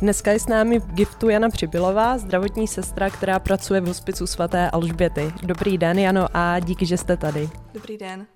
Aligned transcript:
Dneska 0.00 0.32
je 0.32 0.40
s 0.40 0.46
námi 0.46 0.78
v 0.78 0.92
giftu 0.92 1.28
Jana 1.28 1.48
Přibylová, 1.48 2.18
zdravotní 2.18 2.68
sestra, 2.68 3.10
která 3.10 3.38
pracuje 3.38 3.80
v 3.80 3.86
hospicu 3.86 4.26
svaté 4.26 4.70
Alžběty. 4.70 5.32
Dobrý 5.42 5.78
den, 5.78 5.98
Jano, 5.98 6.26
a 6.34 6.60
díky, 6.60 6.86
že 6.86 6.96
jste 6.96 7.16
tady. 7.16 7.50
Dobrý 7.74 7.98
den. 7.98 8.26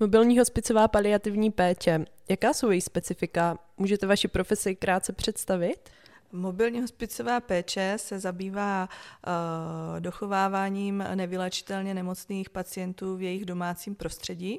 Mobilní 0.00 0.38
hospicová 0.38 0.88
paliativní 0.88 1.50
péče. 1.50 2.04
Jaká 2.28 2.52
jsou 2.52 2.70
její 2.70 2.80
specifika? 2.80 3.58
Můžete 3.78 4.06
vaši 4.06 4.28
profesi 4.28 4.76
krátce 4.76 5.12
představit? 5.12 5.90
Mobilní 6.32 6.80
hospicová 6.80 7.40
péče 7.40 7.94
se 7.96 8.18
zabývá 8.18 8.88
uh, 8.88 10.00
dochováváním 10.00 11.04
nevylečitelně 11.14 11.94
nemocných 11.94 12.50
pacientů 12.50 13.16
v 13.16 13.22
jejich 13.22 13.44
domácím 13.44 13.94
prostředí. 13.94 14.58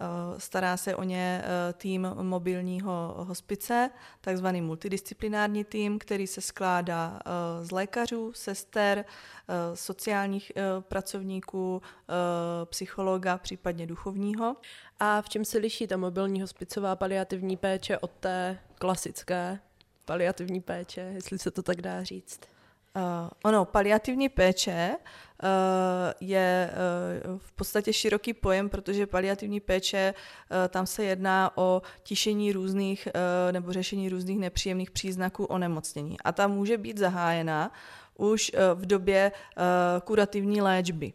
Uh, 0.00 0.38
stará 0.38 0.76
se 0.76 0.96
o 0.96 1.02
ně 1.02 1.44
uh, 1.44 1.72
tým 1.72 2.08
mobilního 2.22 3.14
hospice, 3.18 3.90
takzvaný 4.20 4.60
multidisciplinární 4.60 5.64
tým, 5.64 5.98
který 5.98 6.26
se 6.26 6.40
skládá 6.40 7.20
z 7.62 7.70
lékařů, 7.70 8.32
sester, 8.32 9.04
sociálních 9.74 10.52
pracovníků, 10.80 11.82
psychologa, 12.64 13.38
případně 13.38 13.86
duchovního. 13.86 14.56
A 15.00 15.22
v 15.22 15.28
čem 15.28 15.44
se 15.44 15.58
liší 15.58 15.86
ta 15.86 15.96
mobilní 15.96 16.40
hospicová 16.40 16.96
paliativní 16.96 17.56
péče 17.56 17.98
od 17.98 18.10
té 18.10 18.58
klasické 18.74 19.58
paliativní 20.04 20.60
péče, 20.60 21.00
jestli 21.00 21.38
se 21.38 21.50
to 21.50 21.62
tak 21.62 21.82
dá 21.82 22.04
říct? 22.04 22.53
Uh, 22.96 23.28
ono, 23.44 23.64
paliativní 23.64 24.28
péče 24.28 24.96
uh, 24.96 25.48
je 26.20 26.70
uh, 26.70 27.38
v 27.38 27.52
podstatě 27.52 27.92
široký 27.92 28.34
pojem, 28.34 28.68
protože 28.68 29.06
paliativní 29.06 29.60
péče, 29.60 30.14
uh, 30.14 30.68
tam 30.68 30.86
se 30.86 31.04
jedná 31.04 31.50
o 31.54 31.82
tišení 32.02 32.52
různých 32.52 33.08
uh, 33.08 33.52
nebo 33.52 33.72
řešení 33.72 34.08
různých 34.08 34.38
nepříjemných 34.38 34.90
příznaků 34.90 35.44
onemocnění. 35.44 36.16
A 36.24 36.32
ta 36.32 36.46
může 36.46 36.78
být 36.78 36.98
zahájena 36.98 37.72
už 38.16 38.52
uh, 38.54 38.80
v 38.80 38.86
době 38.86 39.32
uh, 39.34 39.62
kurativní 40.04 40.62
léčby. 40.62 41.12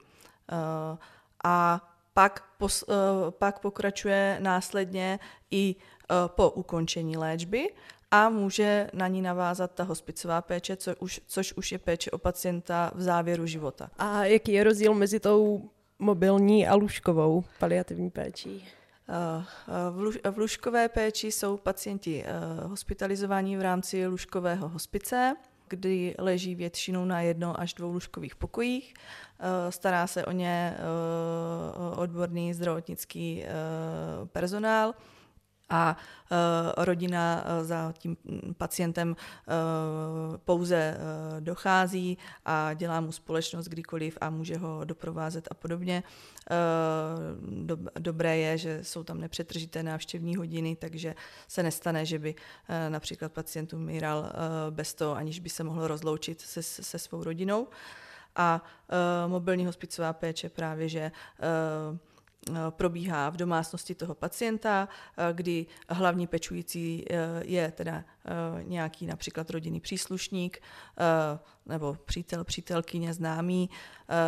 Uh, 0.51 0.97
a 1.43 1.81
pak, 2.13 2.43
pos, 2.57 2.83
uh, 2.83 2.95
pak 3.31 3.59
pokračuje 3.59 4.37
následně 4.39 5.19
i 5.51 5.75
uh, 5.75 6.27
po 6.27 6.49
ukončení 6.49 7.17
léčby 7.17 7.69
a 8.11 8.29
může 8.29 8.89
na 8.93 9.07
ní 9.07 9.21
navázat 9.21 9.71
ta 9.71 9.83
hospicová 9.83 10.41
péče, 10.41 10.75
co 10.75 10.95
už, 10.95 11.21
což 11.27 11.53
už 11.53 11.71
je 11.71 11.77
péče 11.79 12.11
o 12.11 12.17
pacienta 12.17 12.91
v 12.95 13.01
závěru 13.01 13.45
života. 13.45 13.89
A 13.97 14.25
jaký 14.25 14.51
je 14.51 14.63
rozdíl 14.63 14.93
mezi 14.93 15.19
tou 15.19 15.69
mobilní 15.99 16.67
a 16.67 16.75
lůžkovou 16.75 17.43
paliativní 17.59 18.09
péčí? 18.09 18.67
Eh, 19.09 20.31
v 20.31 20.37
lůžkové 20.37 20.89
péči 20.89 21.31
jsou 21.31 21.57
pacienti 21.57 22.23
eh, 22.25 22.67
hospitalizovaní 22.67 23.57
v 23.57 23.61
rámci 23.61 24.07
lůžkového 24.07 24.69
hospice, 24.69 25.35
kdy 25.67 26.15
leží 26.19 26.55
většinou 26.55 27.05
na 27.05 27.21
jedno 27.21 27.59
až 27.59 27.73
dvou 27.73 27.91
lůžkových 27.91 28.35
pokojích. 28.35 28.93
Eh, 29.39 29.71
stará 29.71 30.07
se 30.07 30.25
o 30.25 30.31
ně 30.31 30.77
odborný 31.95 32.53
zdravotnický 32.53 33.43
personál 34.25 34.93
a 35.69 35.97
uh, 36.31 36.85
rodina 36.85 37.45
uh, 37.45 37.65
za 37.65 37.93
tím 37.97 38.17
do, 38.57 39.15
pouze 40.45 40.97
dochází 41.39 42.17
a 42.45 42.73
dělá 42.73 43.01
mu 43.01 43.11
společnost 43.11 43.65
kdykoliv 43.65 44.17
a 44.21 44.29
může 44.29 44.57
ho 44.57 44.81
doprovázet 44.83 45.47
a 45.51 45.53
podobně. 45.53 46.03
Dobré 47.99 48.37
je, 48.37 48.57
že 48.57 48.83
jsou 48.83 49.03
tam 49.03 49.19
nepřetržité 49.19 49.83
návštěvní 49.83 50.35
hodiny, 50.35 50.75
takže 50.75 51.15
se 51.47 51.63
nestane, 51.63 52.05
že 52.05 52.19
by 52.19 52.35
například 52.89 53.31
pacient 53.31 53.73
umíral 53.73 54.31
bez 54.69 54.93
toho, 54.93 55.15
aniž 55.15 55.39
by 55.39 55.49
se 55.49 55.63
mohl 55.63 55.87
rozloučit 55.87 56.41
se, 56.41 56.63
se 56.63 56.99
svou 56.99 57.23
rodinou. 57.23 57.67
A 58.35 58.63
mobilní 59.27 59.65
hospicová 59.65 60.13
péče 60.13 60.49
právě, 60.49 60.89
že 60.89 61.11
probíhá 62.69 63.29
v 63.29 63.37
domácnosti 63.37 63.95
toho 63.95 64.15
pacienta, 64.15 64.87
eh, 65.17 65.33
kdy 65.33 65.65
hlavní 65.89 66.27
pečující 66.27 67.05
eh, 67.09 67.15
je 67.43 67.71
teda 67.71 68.03
nějaký 68.63 69.05
například 69.05 69.49
rodinný 69.49 69.79
příslušník 69.79 70.61
nebo 71.65 71.97
přítel, 72.05 72.43
přítelkyně, 72.43 73.13
známý, 73.13 73.69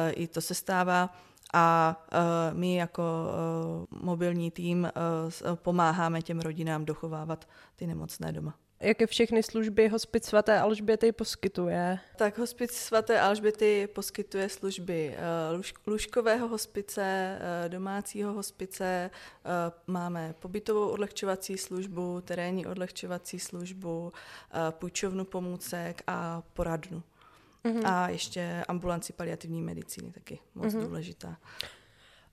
i 0.10 0.28
to 0.28 0.42
se 0.42 0.54
stává. 0.54 1.16
A 1.54 1.96
my 2.54 2.76
jako 2.76 3.04
mobilní 3.92 4.52
tým 4.52 4.92
pomáháme 5.56 6.22
těm 6.22 6.40
rodinám 6.40 6.86
dochovávat 6.86 7.48
ty 7.76 7.88
nemocné 7.88 8.32
doma 8.32 8.56
jaké 8.82 9.08
všechny 9.08 9.44
služby 9.44 9.88
hospic 9.88 10.26
svaté 10.26 10.60
Alžběty 10.60 11.12
poskytuje? 11.12 12.00
Tak 12.16 12.38
hospic 12.38 12.72
svaté 12.72 13.20
Alžběty 13.20 13.88
poskytuje 13.88 14.50
služby 14.50 15.16
uh, 15.54 15.62
lůžkového 15.88 16.48
hospice, 16.48 17.38
uh, 17.40 17.70
domácího 17.70 18.34
hospice, 18.34 19.10
uh, 19.46 19.94
máme 19.94 20.36
pobytovou 20.40 20.88
odlehčovací 20.88 21.58
službu, 21.58 22.22
terénní 22.22 22.66
odlehčovací 22.66 23.40
službu, 23.40 24.14
půjčovnu 24.72 25.26
pomůcek 25.26 26.04
a 26.08 26.44
poradnu. 26.54 27.04
Uh-huh. 27.66 27.82
A 27.86 28.10
ještě 28.10 28.64
ambulanci 28.68 29.14
paliativní 29.14 29.62
medicíny 29.62 30.12
taky 30.12 30.40
moc 30.56 30.74
uh-huh. 30.74 30.82
důležitá. 30.82 31.38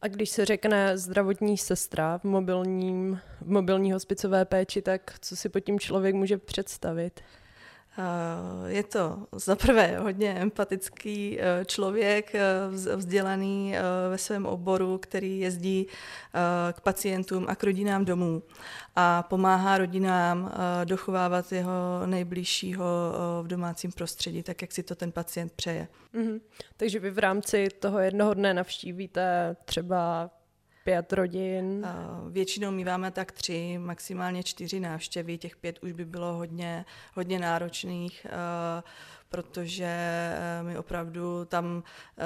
A 0.02 0.08
když 0.08 0.30
se 0.30 0.44
řekne 0.44 0.98
zdravotní 0.98 1.58
sestra 1.58 2.18
v, 2.18 2.24
mobilním, 2.24 3.20
v 3.40 3.50
mobilní 3.50 3.92
hospicové 3.92 4.44
péči, 4.44 4.82
tak 4.82 5.18
co 5.20 5.36
si 5.36 5.48
pod 5.48 5.60
tím 5.60 5.80
člověk 5.80 6.14
může 6.14 6.38
představit? 6.38 7.20
Je 8.66 8.82
to 8.82 9.26
zaprvé 9.32 9.98
hodně 9.98 10.34
empatický 10.34 11.40
e, 11.40 11.64
člověk, 11.64 12.34
e, 12.34 12.40
vzdělaný 12.96 13.74
ve 14.10 14.18
svém 14.18 14.46
oboru, 14.46 14.98
který 14.98 15.40
jezdí 15.40 15.86
k 16.72 16.80
pacientům 16.80 17.46
a 17.48 17.56
k 17.56 17.64
rodinám 17.64 18.04
domů 18.04 18.42
a 18.96 19.22
pomáhá 19.22 19.78
rodinám 19.78 20.52
dochovávat 20.84 21.52
jeho 21.52 21.72
nejbližšího 22.06 22.84
v 23.42 23.46
domácím 23.46 23.92
prostředí, 23.92 24.42
tak 24.42 24.62
jak 24.62 24.72
si 24.72 24.82
to 24.82 24.94
ten 24.94 25.12
pacient 25.12 25.52
přeje. 25.52 25.88
Mm-hmm. 26.14 26.40
Takže 26.76 26.98
vy 26.98 27.10
v 27.10 27.18
rámci 27.18 27.68
toho 27.78 27.98
jednoho 27.98 28.34
dne 28.34 28.54
navštívíte 28.54 29.56
třeba 29.64 30.30
pět 30.84 31.12
rodin? 31.12 31.86
Většinou 32.30 32.70
míváme 32.70 33.10
tak 33.10 33.32
tři, 33.32 33.78
maximálně 33.78 34.42
čtyři 34.42 34.80
návštěvy. 34.80 35.38
Těch 35.38 35.56
pět 35.56 35.78
už 35.82 35.92
by 35.92 36.04
bylo 36.04 36.32
hodně, 36.32 36.84
hodně 37.14 37.38
náročných, 37.38 38.26
eh, 38.30 38.82
protože 39.28 39.84
eh, 39.84 40.62
my 40.62 40.78
opravdu 40.78 41.44
tam 41.44 41.82
eh, 42.18 42.24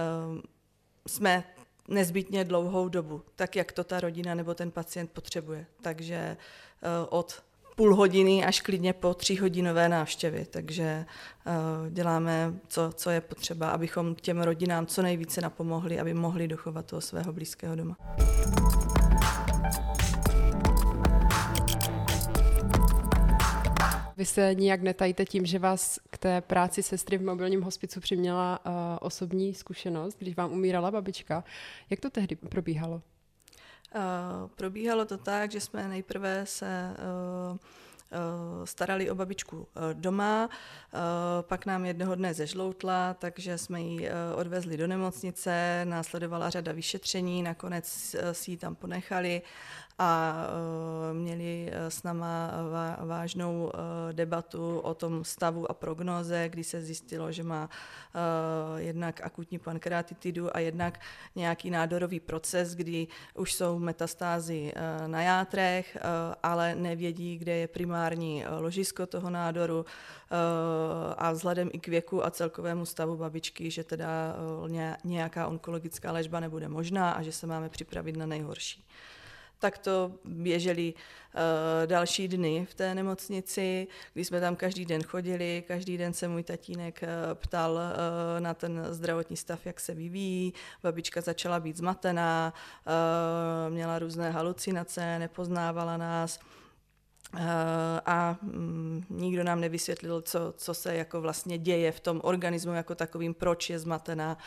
jsme 1.06 1.44
nezbytně 1.88 2.44
dlouhou 2.44 2.88
dobu, 2.88 3.22
tak 3.34 3.56
jak 3.56 3.72
to 3.72 3.84
ta 3.84 4.00
rodina 4.00 4.34
nebo 4.34 4.54
ten 4.54 4.70
pacient 4.70 5.10
potřebuje. 5.10 5.66
Takže 5.82 6.36
od 7.08 7.42
půl 7.76 7.96
hodiny 7.96 8.44
až 8.44 8.60
klidně 8.60 8.92
po 8.92 9.14
tříhodinové 9.14 9.88
návštěvy. 9.88 10.46
Takže 10.50 11.06
uh, 11.46 11.90
děláme, 11.90 12.54
co, 12.68 12.90
co 12.94 13.10
je 13.10 13.20
potřeba, 13.20 13.70
abychom 13.70 14.14
těm 14.14 14.40
rodinám 14.40 14.86
co 14.86 15.02
nejvíce 15.02 15.40
napomohli, 15.40 16.00
aby 16.00 16.14
mohli 16.14 16.48
dochovat 16.48 16.86
toho 16.86 17.00
svého 17.00 17.32
blízkého 17.32 17.76
doma. 17.76 17.96
Vy 24.16 24.26
se 24.26 24.54
nijak 24.54 24.82
netajíte 24.82 25.24
tím, 25.24 25.46
že 25.46 25.58
vás 25.58 26.00
k 26.10 26.18
té 26.18 26.40
práci 26.40 26.82
sestry 26.82 27.18
v 27.18 27.22
mobilním 27.22 27.62
hospicu 27.62 28.00
přiměla 28.00 28.60
uh, 28.66 28.72
osobní 29.00 29.54
zkušenost, 29.54 30.16
když 30.18 30.36
vám 30.36 30.52
umírala 30.52 30.90
babička. 30.90 31.44
Jak 31.90 32.00
to 32.00 32.10
tehdy 32.10 32.36
probíhalo? 32.36 33.02
Uh, 33.94 34.48
probíhalo 34.56 35.04
to 35.04 35.18
tak, 35.18 35.50
že 35.50 35.60
jsme 35.60 35.88
nejprve 35.88 36.46
se 36.46 36.96
uh, 37.52 37.58
starali 38.64 39.10
o 39.10 39.14
babičku 39.14 39.68
doma, 39.92 40.48
pak 41.40 41.66
nám 41.66 41.84
jednoho 41.84 42.14
dne 42.14 42.34
zežloutla, 42.34 43.14
takže 43.14 43.58
jsme 43.58 43.80
ji 43.80 44.08
odvezli 44.34 44.76
do 44.76 44.86
nemocnice, 44.86 45.80
následovala 45.84 46.50
řada 46.50 46.72
vyšetření, 46.72 47.42
nakonec 47.42 48.16
si 48.32 48.50
ji 48.50 48.56
tam 48.56 48.74
ponechali 48.74 49.42
a 49.98 50.36
měli 51.12 51.70
s 51.72 52.02
náma 52.02 52.50
vážnou 53.00 53.72
debatu 54.12 54.78
o 54.78 54.94
tom 54.94 55.24
stavu 55.24 55.70
a 55.70 55.74
prognóze, 55.74 56.48
kdy 56.48 56.64
se 56.64 56.82
zjistilo, 56.82 57.32
že 57.32 57.42
má 57.42 57.68
jednak 58.76 59.20
akutní 59.24 59.58
pankreatitidu 59.58 60.56
a 60.56 60.58
jednak 60.58 61.00
nějaký 61.36 61.70
nádorový 61.70 62.20
proces, 62.20 62.74
kdy 62.74 63.06
už 63.34 63.54
jsou 63.54 63.78
metastázy 63.78 64.72
na 65.06 65.22
játrech, 65.22 65.98
ale 66.42 66.74
nevědí, 66.74 67.38
kde 67.38 67.56
je 67.56 67.68
primární 67.68 68.01
ložisko 68.58 69.06
toho 69.06 69.30
nádoru 69.30 69.80
uh, 69.80 69.86
a 71.16 71.32
vzhledem 71.32 71.70
i 71.72 71.78
k 71.78 71.88
věku 71.88 72.26
a 72.26 72.30
celkovému 72.30 72.86
stavu 72.86 73.16
babičky, 73.16 73.70
že 73.70 73.84
teda 73.84 74.36
uh, 74.62 74.70
nějaká 75.04 75.46
onkologická 75.46 76.12
léčba 76.12 76.40
nebude 76.40 76.68
možná 76.68 77.10
a 77.10 77.22
že 77.22 77.32
se 77.32 77.46
máme 77.46 77.68
připravit 77.68 78.16
na 78.16 78.26
nejhorší. 78.26 78.84
Tak 79.58 79.78
to 79.78 80.12
běžely 80.24 80.94
uh, 80.94 81.40
další 81.86 82.28
dny 82.28 82.66
v 82.70 82.74
té 82.74 82.94
nemocnici, 82.94 83.86
kdy 84.14 84.24
jsme 84.24 84.40
tam 84.40 84.56
každý 84.56 84.84
den 84.84 85.02
chodili, 85.02 85.64
každý 85.68 85.98
den 85.98 86.12
se 86.12 86.28
můj 86.28 86.42
tatínek 86.42 87.00
ptal 87.34 87.80
na 88.38 88.54
ten 88.54 88.86
zdravotní 88.90 89.36
stav, 89.36 89.66
jak 89.66 89.80
se 89.80 89.94
vyvíjí, 89.94 90.54
babička 90.82 91.20
začala 91.20 91.60
být 91.60 91.76
zmatená, 91.76 92.54
měla 93.68 93.98
různé 93.98 94.30
halucinace, 94.30 95.18
nepoznávala 95.18 95.96
nás, 95.96 96.40
a 98.06 98.36
mm, 98.42 99.04
nikdo 99.10 99.44
nám 99.44 99.60
nevysvětlil, 99.60 100.22
co, 100.22 100.54
co 100.56 100.74
se 100.74 100.96
jako 100.96 101.20
vlastně 101.20 101.58
děje 101.58 101.92
v 101.92 102.00
tom 102.00 102.20
organismu 102.24 102.72
jako 102.72 102.94
takovým, 102.94 103.34
proč 103.34 103.70
je 103.70 103.78
zmatená 103.78 104.38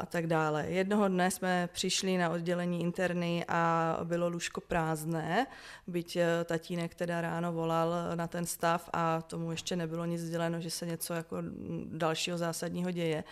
a 0.00 0.06
tak 0.06 0.26
dále. 0.26 0.66
Jednoho 0.68 1.08
dne 1.08 1.30
jsme 1.30 1.68
přišli 1.72 2.18
na 2.18 2.30
oddělení 2.30 2.80
interny 2.80 3.44
a 3.48 3.96
bylo 4.04 4.28
lůžko 4.28 4.60
prázdné, 4.60 5.46
byť 5.86 6.16
e, 6.16 6.44
tatínek 6.44 6.94
teda 6.94 7.20
ráno 7.20 7.52
volal 7.52 7.94
na 8.14 8.26
ten 8.26 8.46
stav 8.46 8.90
a 8.92 9.22
tomu 9.22 9.50
ještě 9.50 9.76
nebylo 9.76 10.04
nic 10.04 10.20
sděleno, 10.20 10.60
že 10.60 10.70
se 10.70 10.86
něco 10.86 11.14
jako 11.14 11.36
dalšího 11.84 12.38
zásadního 12.38 12.90
děje. 12.90 13.24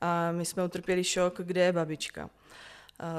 A 0.00 0.32
my 0.32 0.44
jsme 0.44 0.64
utrpěli 0.64 1.04
šok, 1.04 1.40
kde 1.42 1.60
je 1.60 1.72
babička. 1.72 2.30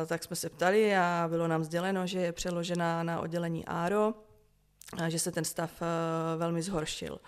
Tak 0.06 0.24
jsme 0.24 0.36
se 0.36 0.50
ptali 0.50 0.96
a 0.96 1.28
bylo 1.30 1.48
nám 1.48 1.64
sděleno, 1.64 2.08
že 2.08 2.19
je 2.19 2.31
přeložena 2.31 3.04
na 3.04 3.19
oddělení 3.19 3.66
ARO, 3.66 4.14
že 5.07 5.19
se 5.19 5.31
ten 5.31 5.44
stav 5.44 5.72
e, 5.81 5.86
velmi 6.38 6.62
zhoršil. 6.62 7.19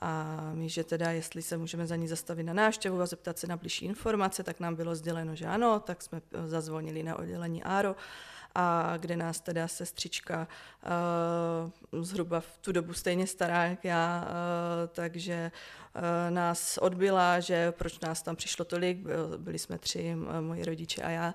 A 0.00 0.36
my, 0.54 0.68
že 0.68 0.84
teda, 0.84 1.10
jestli 1.10 1.42
se 1.42 1.56
můžeme 1.56 1.86
za 1.86 1.96
ní 1.96 2.08
zastavit 2.08 2.42
na 2.42 2.52
návštěvu 2.52 3.00
a 3.00 3.06
zeptat 3.06 3.38
se 3.38 3.46
na 3.46 3.56
blížší 3.56 3.84
informace, 3.84 4.42
tak 4.42 4.60
nám 4.60 4.74
bylo 4.74 4.94
sděleno, 4.94 5.34
že 5.34 5.46
ano, 5.46 5.80
tak 5.80 6.02
jsme 6.02 6.20
zazvonili 6.46 7.02
na 7.02 7.18
oddělení 7.18 7.62
ARO 7.62 7.96
a 8.54 8.96
kde 8.96 9.16
nás 9.16 9.40
teda 9.40 9.68
sestřička 9.68 10.48
uh, 11.92 12.02
zhruba 12.04 12.40
v 12.40 12.58
tu 12.60 12.72
dobu 12.72 12.92
stejně 12.92 13.26
stará 13.26 13.64
jak 13.64 13.84
já, 13.84 14.24
uh, 14.24 14.90
takže 14.92 15.52
uh, 15.96 16.02
nás 16.30 16.78
odbyla, 16.78 17.40
že 17.40 17.72
proč 17.72 18.00
nás 18.00 18.22
tam 18.22 18.36
přišlo 18.36 18.64
tolik, 18.64 18.98
byli 19.36 19.58
jsme 19.58 19.78
tři, 19.78 20.16
moji 20.40 20.64
rodiče 20.64 21.02
a 21.02 21.10
já, 21.10 21.34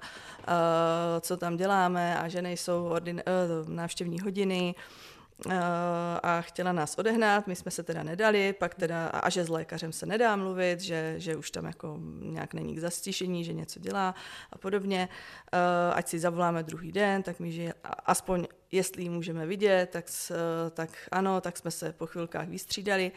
co 1.21 1.37
tam 1.37 1.57
děláme 1.57 2.17
a 2.19 2.27
že 2.27 2.41
nejsou 2.41 2.89
ordin- 2.89 3.23
návštěvní 3.67 4.19
hodiny, 4.19 4.75
Eh, 4.77 5.16
a 6.23 6.41
chtěla 6.41 6.71
nás 6.71 6.97
odehnat, 6.97 7.47
my 7.47 7.55
jsme 7.55 7.71
se 7.71 7.83
teda 7.83 8.03
nedali, 8.03 8.53
pak 8.53 8.75
teda, 8.75 9.07
a 9.07 9.29
že 9.29 9.43
s 9.43 9.49
lékařem 9.49 9.93
se 9.93 10.05
nedá 10.05 10.35
mluvit, 10.35 10.81
že, 10.81 11.15
že 11.17 11.35
už 11.35 11.51
tam 11.51 11.65
jako 11.65 11.97
nějak 12.19 12.53
není 12.53 12.75
k 12.75 12.79
zastíšení, 12.79 13.43
že 13.43 13.53
něco 13.53 13.79
dělá 13.79 14.15
a 14.51 14.57
podobně, 14.57 15.09
eh, 15.53 15.93
ať 15.93 16.07
si 16.07 16.19
zavoláme 16.19 16.63
druhý 16.63 16.91
den, 16.91 17.23
tak 17.23 17.39
my, 17.39 17.51
že 17.51 17.73
aspoň 18.05 18.47
jestli 18.71 19.03
ji 19.03 19.09
můžeme 19.09 19.45
vidět, 19.45 19.89
tak, 19.89 20.05
tak 20.73 20.89
ano, 21.11 21.41
tak 21.41 21.57
jsme 21.57 21.71
se 21.71 21.93
po 21.93 22.05
chvilkách 22.05 22.47
vystřídali. 22.47 23.11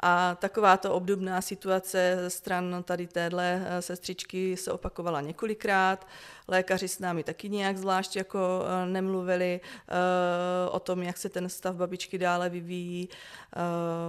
A 0.00 0.34
takováto 0.34 0.94
obdobná 0.94 1.40
situace 1.40 2.18
ze 2.20 2.30
stran 2.30 2.82
tady 2.84 3.06
téhle 3.06 3.66
eh, 3.66 3.82
sestřičky 3.82 4.56
se 4.56 4.72
opakovala 4.72 5.20
několikrát. 5.20 6.06
Lékaři 6.48 6.88
s 6.88 6.98
námi 6.98 7.24
taky 7.24 7.48
nějak 7.48 7.78
zvlášť 7.78 8.16
jako 8.16 8.38
eh, 8.38 8.86
nemluvili 8.86 9.60
eh, 9.62 10.70
o 10.70 10.80
tom, 10.80 11.02
jak 11.02 11.16
se 11.16 11.28
ten 11.28 11.48
stav 11.48 11.76
babičky 11.76 12.18
dále 12.18 12.48
vyvíjí. 12.48 13.08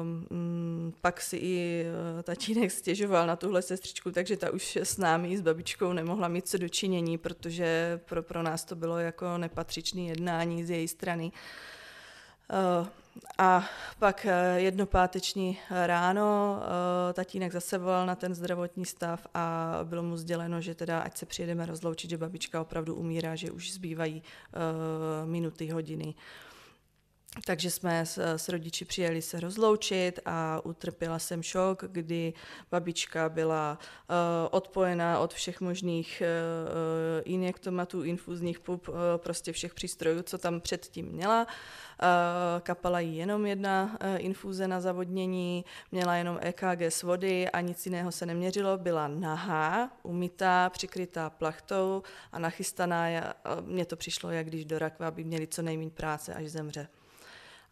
Mm, 0.04 0.94
pak 1.02 1.22
si 1.22 1.38
i 1.38 1.86
tatínek 2.24 2.72
stěžoval 2.72 3.28
na 3.28 3.36
tuhle 3.36 3.62
sestřičku, 3.62 4.12
takže 4.12 4.38
ta 4.38 4.50
už 4.52 4.76
s 4.76 4.98
námi, 4.98 5.38
s 5.38 5.42
babičkou 5.42 5.94
nemohla 5.94 6.28
mít 6.28 6.48
co 6.48 6.58
dočinění, 6.58 7.18
protože 7.18 8.00
pro, 8.06 8.24
pro 8.24 8.44
nás 8.44 8.66
to 8.66 8.76
bylo 8.76 9.00
jako 9.00 9.38
nepatřičné 9.38 10.02
jednání 10.02 10.66
z 10.66 10.70
její 10.70 10.88
strany. 10.88 11.32
A 13.38 13.66
pak 14.00 14.26
eh, 14.26 14.60
jednopáteční 14.60 15.58
ráno 15.70 16.60
eh, 16.62 17.14
tatínek 17.14 17.52
zase 17.52 17.78
volal 17.78 18.06
na 18.06 18.16
ten 18.16 18.36
zdravotní 18.36 18.86
stav 18.86 19.28
a 19.34 19.80
bylo 19.84 20.04
mu 20.04 20.18
sděleno, 20.18 20.62
že 20.62 20.76
teda 20.76 21.00
ať 21.00 21.18
se 21.18 21.26
přijedeme 21.26 21.66
rozloučit, 21.66 22.10
že 22.10 22.18
babička 22.18 22.62
opravdu 22.62 22.96
umírá, 22.96 23.36
že 23.36 23.52
už 23.52 23.74
zbývají 23.74 24.24
eh, 24.24 25.26
minuty, 25.26 25.70
hodiny. 25.70 26.16
Takže 27.46 27.72
jsme 27.72 28.06
s, 28.06 28.18
s 28.18 28.50
rodiči 28.50 28.86
přijeli 28.86 29.22
se 29.22 29.40
rozloučit 29.40 30.20
a 30.26 30.62
utrpěla 30.64 31.20
jsem 31.20 31.44
šok, 31.44 31.84
kdy 31.88 32.34
babička 32.72 33.30
byla 33.30 33.78
uh, 33.80 34.16
odpojená 34.52 35.20
od 35.20 35.34
všech 35.34 35.62
možných 35.62 36.24
uh, 36.26 37.22
injektomatů, 37.24 38.04
infuzních 38.04 38.60
pup, 38.60 38.88
uh, 38.88 38.96
prostě 39.18 39.52
všech 39.52 39.74
přístrojů, 39.74 40.22
co 40.22 40.38
tam 40.38 40.62
předtím 40.62 41.06
měla. 41.06 41.46
Uh, 41.46 42.62
kapala 42.62 43.00
jí 43.00 43.18
jenom 43.18 43.46
jedna 43.46 43.84
uh, 44.04 44.10
infuze 44.18 44.68
na 44.68 44.82
zavodnění, 44.82 45.66
měla 45.92 46.16
jenom 46.16 46.40
EKG 46.42 46.82
s 46.82 47.04
vody 47.04 47.50
a 47.50 47.62
nic 47.62 47.86
jiného 47.86 48.12
se 48.12 48.26
neměřilo. 48.26 48.78
Byla 48.78 49.08
nahá, 49.08 49.92
umytá, 50.04 50.70
přikrytá 50.70 51.30
plachtou 51.30 52.04
a 52.32 52.40
nachystaná. 52.40 53.06
Mně 53.62 53.86
to 53.86 53.96
přišlo, 53.96 54.32
jak 54.32 54.48
když 54.48 54.66
do 54.66 54.80
rakve, 54.80 55.06
aby 55.06 55.24
měli 55.24 55.48
co 55.48 55.62
nejméně 55.62 55.92
práce, 55.92 56.34
až 56.34 56.48
zemře. 56.48 56.88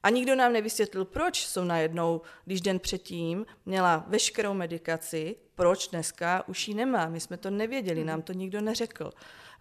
A 0.04 0.10
nikdo 0.10 0.36
nám 0.36 0.54
nevysvětlil, 0.54 1.06
proč 1.06 1.46
jsou 1.46 1.64
najednou, 1.64 2.22
když 2.46 2.62
den 2.62 2.80
předtím 2.80 3.46
měla 3.66 4.06
veškerou 4.08 4.54
medikaci, 4.54 5.36
proč 5.58 5.88
dneska 5.88 6.44
už 6.48 6.68
ji 6.68 6.74
nemá. 6.74 7.10
My 7.10 7.20
jsme 7.20 7.38
to 7.38 7.50
nevěděli, 7.50 8.04
nám 8.04 8.22
to 8.22 8.34
nikdo 8.34 8.62
neřekl 8.62 9.12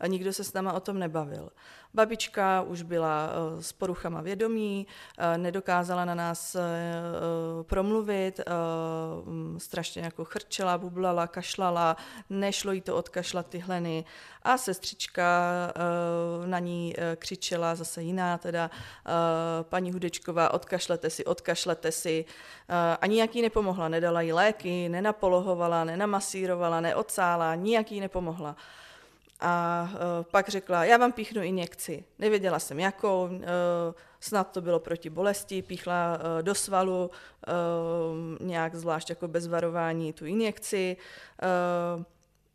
a 0.00 0.06
nikdo 0.06 0.32
se 0.32 0.44
s 0.44 0.52
náma 0.52 0.72
o 0.72 0.80
tom 0.80 0.98
nebavil. 0.98 1.50
Babička 1.94 2.62
už 2.62 2.82
byla 2.82 3.30
eh, 3.30 3.62
s 3.62 3.72
poruchama 3.72 4.20
vědomí, 4.20 4.86
eh, 5.18 5.38
nedokázala 5.38 6.04
na 6.04 6.14
nás 6.14 6.54
eh, 6.54 6.60
promluvit, 7.62 8.40
mm, 9.24 9.60
strašně 9.60 10.02
jako 10.02 10.24
chrčela, 10.24 10.78
bublala, 10.78 11.26
kašlala, 11.26 11.96
nešlo 12.30 12.72
jí 12.72 12.80
to 12.80 12.96
odkašlat 12.96 13.48
ty 13.48 13.58
hleny 13.58 14.04
a 14.42 14.58
sestřička 14.58 15.26
na 16.46 16.58
ní 16.58 16.94
křičela, 17.16 17.74
zase 17.74 18.02
jiná 18.02 18.38
teda, 18.38 18.70
paní 19.62 19.92
Hudečková, 19.92 20.54
odkašlete 20.54 21.10
si, 21.10 21.24
odkašlete 21.24 21.92
si. 21.92 22.24
A 23.00 23.06
nijak 23.06 23.36
jí 23.36 23.42
nepomohla, 23.42 23.88
nedala 23.88 24.20
jí 24.20 24.32
léky, 24.32 24.88
nenapolohovala, 24.88 25.84
nenamasírovala, 25.86 26.80
neocála, 26.80 27.54
nijak 27.54 27.92
jí 27.92 28.00
nepomohla. 28.00 28.56
A 29.40 29.88
uh, 29.92 29.98
pak 30.30 30.48
řekla, 30.48 30.84
já 30.84 30.96
vám 30.96 31.12
píchnu 31.12 31.42
injekci. 31.42 32.04
Nevěděla 32.18 32.58
jsem 32.58 32.80
jakou, 32.80 33.24
uh, 33.24 33.40
snad 34.20 34.52
to 34.52 34.60
bylo 34.60 34.80
proti 34.80 35.10
bolesti, 35.10 35.62
píchla 35.62 36.18
uh, 36.18 36.42
do 36.42 36.54
svalu, 36.54 37.10
uh, 37.10 38.46
nějak 38.46 38.74
zvlášť 38.74 39.10
jako 39.10 39.28
bez 39.28 39.46
varování 39.46 40.12
tu 40.12 40.26
injekci. 40.26 40.96
Uh, 41.96 42.04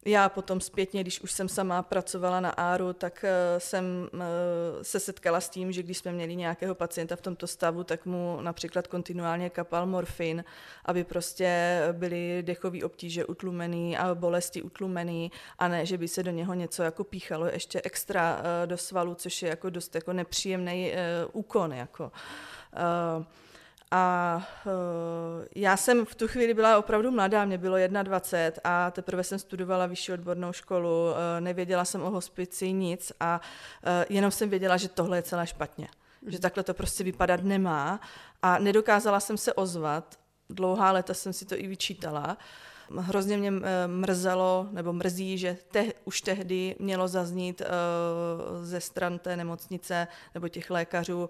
já 0.05 0.29
potom 0.29 0.61
zpětně, 0.61 1.01
když 1.01 1.21
už 1.21 1.31
jsem 1.31 1.49
sama 1.49 1.83
pracovala 1.83 2.39
na 2.39 2.49
ARu, 2.49 2.93
tak 2.93 3.25
eh, 3.27 3.59
jsem 3.59 4.09
eh, 4.13 4.17
se 4.83 4.99
setkala 4.99 5.41
s 5.41 5.49
tím, 5.49 5.71
že 5.71 5.83
když 5.83 5.97
jsme 5.97 6.11
měli 6.11 6.35
nějakého 6.35 6.75
pacienta 6.75 7.15
v 7.15 7.21
tomto 7.21 7.47
stavu, 7.47 7.83
tak 7.83 8.05
mu 8.05 8.37
například 8.41 8.87
kontinuálně 8.87 9.49
kapal 9.49 9.85
morfin, 9.85 10.43
aby 10.85 11.03
prostě 11.03 11.81
byly 11.91 12.43
dechové 12.45 12.83
obtíže 12.83 13.25
utlumený 13.25 13.97
a 13.97 14.15
bolesti 14.15 14.61
utlumený 14.61 15.31
a 15.59 15.67
ne, 15.67 15.85
že 15.85 15.97
by 15.97 16.07
se 16.07 16.23
do 16.23 16.31
něho 16.31 16.53
něco 16.53 16.83
jako 16.83 17.03
píchalo 17.03 17.45
ještě 17.45 17.81
extra 17.83 18.41
eh, 18.63 18.67
do 18.67 18.77
svalu, 18.77 19.15
což 19.15 19.41
je 19.41 19.49
jako 19.49 19.69
dost 19.69 19.95
jako 19.95 20.13
nepříjemný 20.13 20.91
úkon. 21.33 21.73
Jako. 21.73 22.11
A 23.91 24.35
uh, 24.65 24.71
já 25.55 25.77
jsem 25.77 26.05
v 26.05 26.15
tu 26.15 26.27
chvíli 26.27 26.53
byla 26.53 26.77
opravdu 26.77 27.11
mladá, 27.11 27.45
mě 27.45 27.57
bylo 27.57 27.77
21 28.03 28.61
a 28.63 28.91
teprve 28.91 29.23
jsem 29.23 29.39
studovala 29.39 29.85
vyšší 29.85 30.13
odbornou 30.13 30.53
školu, 30.53 31.09
uh, 31.09 31.15
nevěděla 31.39 31.85
jsem 31.85 32.01
o 32.01 32.09
hospici 32.09 32.71
nic 32.71 33.11
a 33.19 33.41
uh, 33.83 33.89
jenom 34.09 34.31
jsem 34.31 34.49
věděla, 34.49 34.77
že 34.77 34.89
tohle 34.89 35.17
je 35.17 35.23
celé 35.23 35.47
špatně. 35.47 35.87
Že 36.27 36.39
takhle 36.39 36.63
to 36.63 36.73
prostě 36.73 37.03
vypadat 37.03 37.43
nemá 37.43 37.99
a 38.41 38.59
nedokázala 38.59 39.19
jsem 39.19 39.37
se 39.37 39.53
ozvat. 39.53 40.19
Dlouhá 40.49 40.91
léta 40.91 41.13
jsem 41.13 41.33
si 41.33 41.45
to 41.45 41.59
i 41.59 41.67
vyčítala. 41.67 42.27
Uh, 42.27 42.35
Hrozně 42.97 43.37
mě 43.37 43.53
eh, 43.63 43.87
mrzelo, 43.87 44.67
nebo 44.71 44.93
mrzí, 44.93 45.37
že 45.37 45.57
te, 45.71 45.85
už 46.05 46.21
tehdy 46.21 46.75
mělo 46.79 47.07
zaznít 47.07 47.61
uh, 47.61 48.65
ze 48.65 48.81
stran 48.81 49.19
té 49.19 49.37
nemocnice 49.37 50.07
nebo 50.33 50.47
těch 50.47 50.69
lékařů 50.69 51.23
uh, 51.23 51.29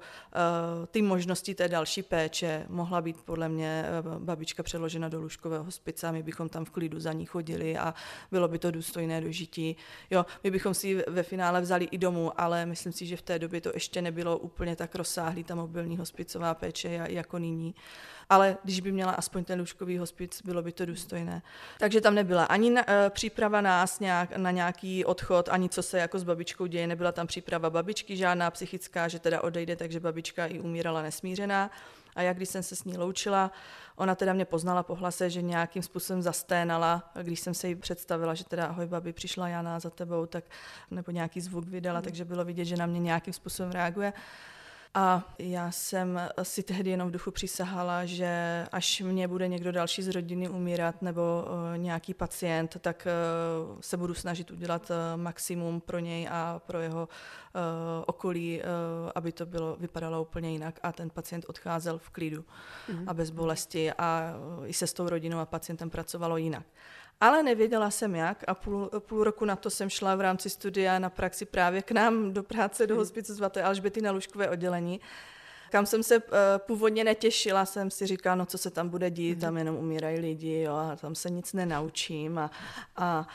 ty 0.91 1.01
možnosti 1.01 1.56
té 1.56 1.68
další 1.68 2.03
péče. 2.03 2.65
Mohla 2.70 3.01
být 3.01 3.22
podle 3.22 3.50
mě 3.50 3.86
uh, 4.06 4.24
babička 4.24 4.63
přeložena 4.63 5.10
do 5.10 5.22
lůžkového 5.22 5.63
hospice 5.63 6.12
my 6.12 6.24
bychom 6.24 6.50
tam 6.50 6.65
v 6.65 6.70
klidu 6.70 7.00
za 7.00 7.13
ní 7.13 7.25
chodili 7.25 7.77
a 7.77 7.94
bylo 8.32 8.48
by 8.48 8.60
to 8.60 8.72
důstojné 8.72 9.22
dožití. 9.22 9.75
Jo, 10.10 10.25
my 10.44 10.51
bychom 10.51 10.74
si 10.74 11.03
ve 11.08 11.24
finále 11.24 11.62
vzali 11.62 11.86
i 11.86 11.98
domů, 11.98 12.41
ale 12.41 12.65
myslím 12.65 12.94
si, 12.94 13.06
že 13.06 13.18
v 13.18 13.22
té 13.22 13.39
době 13.39 13.62
to 13.62 13.72
ještě 13.74 14.01
nebylo 14.01 14.38
úplně 14.38 14.75
tak 14.75 14.96
rozsáhlý, 14.96 15.44
ta 15.44 15.56
mobilní 15.56 15.98
hospicová 15.98 16.53
péče 16.53 17.06
jako 17.10 17.39
nyní 17.39 17.75
ale 18.32 18.58
když 18.64 18.80
by 18.80 18.92
měla 18.92 19.12
aspoň 19.12 19.44
ten 19.44 19.60
lůžkový 19.60 19.98
hospic, 19.98 20.42
bylo 20.46 20.62
by 20.62 20.72
to 20.72 20.86
důstojné. 20.86 21.42
Takže 21.80 22.02
tam 22.02 22.16
nebyla 22.16 22.44
ani 22.44 22.70
na, 22.70 22.86
příprava 23.10 23.62
nás 23.62 24.00
nějak, 24.00 24.38
na 24.38 24.52
nějaký 24.52 25.06
odchod, 25.06 25.50
ani 25.50 25.70
co 25.70 25.84
se 25.84 26.00
jako 26.00 26.20
s 26.20 26.24
babičkou 26.24 26.66
děje, 26.66 26.88
nebyla 26.88 27.12
tam 27.12 27.28
příprava 27.28 27.70
babičky 27.70 28.18
žádná 28.18 28.52
psychická, 28.52 29.08
že 29.08 29.20
teda 29.20 29.42
odejde, 29.42 29.76
takže 29.76 30.00
babička 30.00 30.46
i 30.46 30.60
umírala 30.60 31.02
nesmířená. 31.02 31.72
A 32.16 32.22
jak 32.22 32.38
když 32.38 32.50
jsem 32.50 32.64
se 32.64 32.76
s 32.76 32.84
ní 32.84 32.98
loučila, 32.98 33.52
ona 33.96 34.16
teda 34.16 34.34
mě 34.34 34.46
poznala 34.46 34.84
po 34.84 34.96
hlase, 34.96 35.30
že 35.30 35.42
nějakým 35.42 35.84
způsobem 35.84 36.22
zasténala, 36.22 37.12
když 37.22 37.40
jsem 37.40 37.54
se 37.54 37.68
jí 37.68 37.76
představila, 37.76 38.34
že 38.34 38.44
teda 38.44 38.66
ahoj 38.66 38.86
babi, 38.86 39.14
přišla 39.14 39.48
Jana 39.48 39.80
za 39.80 39.90
tebou, 39.90 40.26
tak 40.26 40.44
nebo 40.92 41.12
nějaký 41.12 41.42
zvuk 41.42 41.68
vydala, 41.68 42.00
mm. 42.00 42.04
takže 42.04 42.26
bylo 42.26 42.46
vidět, 42.46 42.66
že 42.66 42.78
na 42.78 42.86
mě 42.86 43.00
nějakým 43.00 43.34
způsobem 43.34 43.72
reaguje. 43.72 44.14
A 44.93 45.33
já 45.39 45.71
jsem 45.71 46.21
si 46.43 46.63
tehdy 46.63 46.89
jenom 46.89 47.07
v 47.07 47.12
duchu 47.12 47.31
přisahala, 47.31 48.05
že 48.05 48.65
až 48.71 49.01
mě 49.01 49.27
bude 49.27 49.48
někdo 49.48 49.71
další 49.71 50.03
z 50.03 50.07
rodiny 50.07 50.50
umírat 50.50 51.01
nebo 51.01 51.21
uh, 51.21 51.77
nějaký 51.77 52.13
pacient, 52.13 52.77
tak 52.81 53.07
uh, 53.71 53.79
se 53.81 53.98
budu 53.98 54.13
snažit 54.13 54.51
udělat 54.51 54.89
uh, 54.89 55.21
maximum 55.21 55.81
pro 55.81 56.00
něj 56.00 56.27
a 56.31 56.62
pro 56.67 56.79
jeho 56.79 57.07
okolí, 58.05 58.62
aby 59.15 59.31
to 59.31 59.45
bylo, 59.45 59.75
vypadalo 59.79 60.21
úplně 60.21 60.51
jinak 60.51 60.79
a 60.83 60.91
ten 60.91 61.10
pacient 61.10 61.45
odcházel 61.48 61.98
v 61.98 62.10
klidu 62.10 62.45
mm. 62.93 63.10
a 63.10 63.13
bez 63.13 63.29
bolesti 63.29 63.91
a 63.98 64.33
i 64.65 64.74
se 64.74 64.88
s 64.88 64.93
tou 64.93 65.10
rodinou 65.10 65.39
a 65.39 65.45
pacientem 65.45 65.89
pracovalo 65.89 66.38
jinak 66.38 66.65
ale 67.22 67.44
nevěděla 67.44 67.92
jsem 67.92 68.16
jak 68.16 68.44
a 68.48 68.54
půl, 68.54 68.90
půl 69.00 69.24
roku 69.24 69.46
na 69.46 69.56
to 69.56 69.70
jsem 69.70 69.90
šla 69.90 70.16
v 70.16 70.22
rámci 70.22 70.50
studia 70.50 71.00
na 71.00 71.10
praxi 71.10 71.46
právě 71.46 71.82
k 71.82 71.92
nám 71.92 72.34
do 72.34 72.44
práce 72.44 72.88
do 72.88 72.96
hmm. 72.96 73.01
hospicu 73.01 73.36
svaté 73.36 73.63
Alžbety 73.63 74.01
na 74.01 74.12
lůžkové 74.12 74.50
oddělení, 74.50 75.01
kam 75.70 75.86
jsem 75.86 76.04
se 76.04 76.18
uh, 76.18 76.24
původně 76.58 77.04
netěšila, 77.04 77.66
jsem 77.66 77.92
si 77.92 78.08
říkala, 78.08 78.36
no 78.36 78.46
co 78.46 78.58
se 78.58 78.70
tam 78.70 78.90
bude 78.90 79.10
dít, 79.10 79.40
tam 79.40 79.58
jenom 79.58 79.75
umírají 79.75 80.20
lidi, 80.20 80.62
jo, 80.62 80.75
a 80.75 80.96
tam 80.96 81.16
se 81.16 81.30
nic 81.30 81.54
nenaučím. 81.54 82.38
A, 82.38 82.51
a 82.96 83.28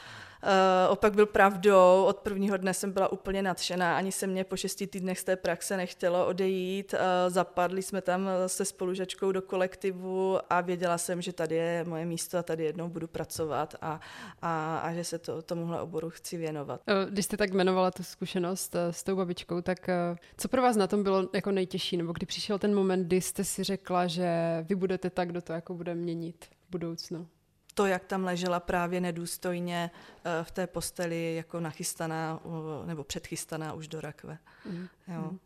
Uh, 0.43 0.93
opak 0.93 1.15
byl 1.15 1.27
pravdou, 1.27 2.05
od 2.05 2.19
prvního 2.19 2.57
dne 2.57 2.75
jsem 2.75 2.93
byla 2.93 3.13
úplně 3.13 3.43
nadšená, 3.43 3.97
ani 3.97 4.13
se 4.13 4.27
mě 4.27 4.45
po 4.45 4.57
šesti 4.57 4.87
týdnech 4.87 5.19
z 5.19 5.25
té 5.25 5.37
praxe 5.37 5.77
nechtělo 5.77 6.27
odejít. 6.27 6.95
Uh, 6.95 6.99
zapadli 7.33 7.83
jsme 7.83 8.03
tam 8.03 8.29
se 8.47 8.65
spolužačkou 8.65 9.33
do 9.33 9.43
kolektivu 9.43 10.39
a 10.51 10.61
věděla 10.61 10.99
jsem, 10.99 11.23
že 11.23 11.33
tady 11.33 11.55
je 11.55 11.85
moje 11.85 12.07
místo 12.07 12.39
a 12.39 12.43
tady 12.43 12.65
jednou 12.65 12.89
budu 12.89 13.07
pracovat 13.07 13.75
a, 13.81 14.01
a, 14.43 14.79
a 14.79 14.93
že 14.93 15.05
se 15.05 15.19
to, 15.19 15.43
tomuhle 15.43 15.81
oboru 15.81 16.11
chci 16.11 16.37
věnovat. 16.37 16.81
Eh, 16.87 17.11
když 17.11 17.25
jste 17.25 17.37
tak 17.37 17.51
jmenovala 17.51 17.91
tu 17.91 18.03
zkušenost 18.03 18.77
s 18.91 19.03
tou 19.03 19.17
babičkou, 19.17 19.61
tak 19.61 19.91
co 20.37 20.49
pro 20.49 20.63
vás 20.63 20.77
na 20.77 20.87
tom 20.87 21.03
bylo 21.03 21.29
jako 21.35 21.53
nejtěžší, 21.53 21.97
nebo 21.97 22.13
kdy 22.13 22.27
přišel 22.27 22.59
ten 22.59 22.75
moment, 22.75 23.05
kdy 23.05 23.21
jste 23.21 23.45
si 23.45 23.65
řekla, 23.65 24.07
že 24.07 24.29
vy 24.69 24.75
budete 24.75 25.11
tak, 25.11 25.29
kdo 25.29 25.41
to 25.41 25.53
jako 25.53 25.75
bude 25.75 25.95
měnit 25.95 26.45
v 26.45 26.71
budoucnu? 26.71 27.29
To, 27.77 27.87
jak 27.87 28.05
tam 28.05 28.25
ležela 28.25 28.61
právě 28.61 29.01
nedůstojně 29.01 29.91
eh, 30.25 30.45
v 30.45 30.51
té 30.51 30.67
posteli, 30.67 31.35
jako 31.35 31.61
nachystaná 31.61 32.41
nebo 32.85 33.05
předchystaná 33.05 33.73
už 33.73 33.89
do 33.89 34.01
rakve. 34.01 34.39
Mm. 34.65 34.89
Jo. 35.09 35.21
Mm. 35.31 35.39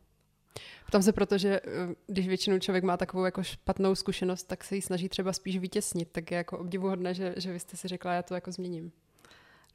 Ptám 0.86 1.02
se 1.02 1.12
proto, 1.12 1.38
že 1.38 1.60
eh, 1.64 1.94
když 2.06 2.28
většinou 2.28 2.58
člověk 2.58 2.84
má 2.84 2.96
takovou 2.96 3.24
jako 3.24 3.42
špatnou 3.42 3.94
zkušenost, 3.94 4.42
tak 4.42 4.64
se 4.64 4.76
ji 4.76 4.82
snaží 4.82 5.08
třeba 5.08 5.32
spíš 5.32 5.58
vytěsnit, 5.58 6.12
tak 6.12 6.30
je 6.30 6.36
jako 6.36 6.58
obdivuhodné, 6.58 7.14
že, 7.14 7.34
že 7.36 7.52
vy 7.52 7.60
jste 7.60 7.76
si 7.76 7.88
řekla, 7.88 8.12
já 8.12 8.22
to 8.22 8.34
jako 8.34 8.52
změním. 8.52 8.92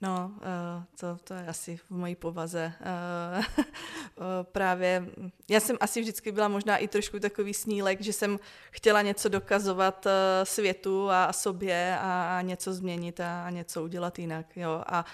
No, 0.01 0.31
uh, 0.35 0.83
to, 0.99 1.17
to 1.23 1.33
je 1.33 1.47
asi 1.47 1.77
v 1.77 1.89
mojí 1.89 2.15
povaze. 2.15 2.73
Uh, 2.79 3.43
uh, 3.57 4.23
právě, 4.43 5.05
já 5.49 5.59
jsem 5.59 5.77
asi 5.79 6.01
vždycky 6.01 6.31
byla 6.31 6.47
možná 6.47 6.77
i 6.77 6.87
trošku 6.87 7.19
takový 7.19 7.53
snílek, 7.53 8.01
že 8.01 8.13
jsem 8.13 8.39
chtěla 8.71 9.01
něco 9.01 9.29
dokazovat 9.29 10.07
světu 10.43 11.09
a 11.09 11.33
sobě 11.33 11.97
a, 12.01 12.41
něco 12.41 12.73
změnit 12.73 13.19
a, 13.19 13.49
něco 13.49 13.83
udělat 13.83 14.19
jinak. 14.19 14.57
Jo. 14.57 14.83
A 14.87 15.05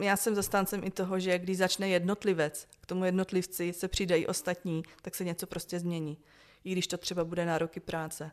já 0.00 0.16
jsem 0.16 0.34
zastáncem 0.34 0.84
i 0.84 0.90
toho, 0.90 1.18
že 1.18 1.38
když 1.38 1.58
začne 1.58 1.88
jednotlivec, 1.88 2.68
k 2.80 2.86
tomu 2.86 3.04
jednotlivci 3.04 3.72
se 3.72 3.88
přidají 3.88 4.26
ostatní, 4.26 4.82
tak 5.02 5.14
se 5.14 5.24
něco 5.24 5.46
prostě 5.46 5.80
změní. 5.80 6.18
I 6.64 6.72
když 6.72 6.86
to 6.86 6.98
třeba 6.98 7.24
bude 7.24 7.46
na 7.46 7.58
roky 7.58 7.80
práce. 7.80 8.30